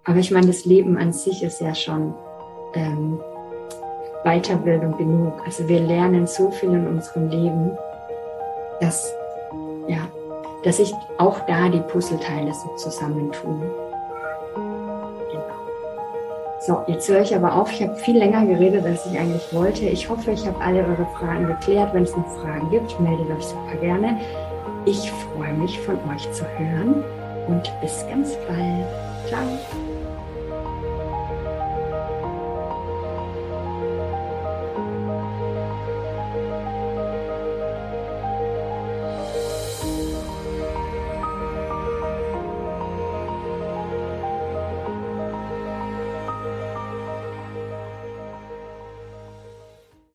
Aber 0.05 0.18
ich 0.18 0.30
meine, 0.30 0.46
das 0.46 0.64
Leben 0.64 0.96
an 0.96 1.12
sich 1.12 1.42
ist 1.42 1.61
ja 1.61 1.74
schon 1.74 2.14
ähm, 2.74 3.20
Weiterbildung 4.24 4.96
genug. 4.96 5.34
Also 5.44 5.68
wir 5.68 5.80
lernen 5.80 6.26
so 6.26 6.51
viel 6.51 6.70
in 6.70 6.86
unserem 6.86 7.28
Leben, 7.28 7.76
dass, 8.80 9.12
ja, 9.86 10.09
dass 10.64 10.78
sich 10.78 10.92
auch 11.18 11.40
da 11.46 11.68
die 11.68 11.80
Puzzleteile 11.80 12.53
so 12.55 12.74
zusammentun. 12.76 13.62
So, 16.61 16.82
jetzt 16.88 17.09
höre 17.09 17.22
ich 17.22 17.34
aber 17.34 17.54
auf. 17.54 17.72
Ich 17.72 17.82
habe 17.82 17.94
viel 17.96 18.18
länger 18.18 18.44
geredet, 18.44 18.84
als 18.84 19.06
ich 19.06 19.18
eigentlich 19.18 19.52
wollte. 19.52 19.86
Ich 19.86 20.09
hoffe, 20.09 20.32
ich 20.32 20.46
habe 20.46 20.61
alle 20.61 20.84
eure 20.84 21.06
Fragen 21.16 21.46
geklärt. 21.46 21.94
Wenn 21.94 22.02
es 22.02 22.16
noch 22.16 22.26
Fragen 22.42 22.68
gibt, 22.70 22.98
meldet 23.00 23.30
euch 23.30 23.44
super 23.44 23.76
gerne. 23.80 24.20
Ich 24.84 25.11
freue 25.11 25.52
mich, 25.54 25.78
von 25.80 25.96
euch 26.12 26.30
zu 26.32 26.44
hören 26.59 27.04
und 27.46 27.70
bis 27.80 28.04
ganz 28.09 28.36
bald. 28.48 28.86
Ciao. 29.28 29.88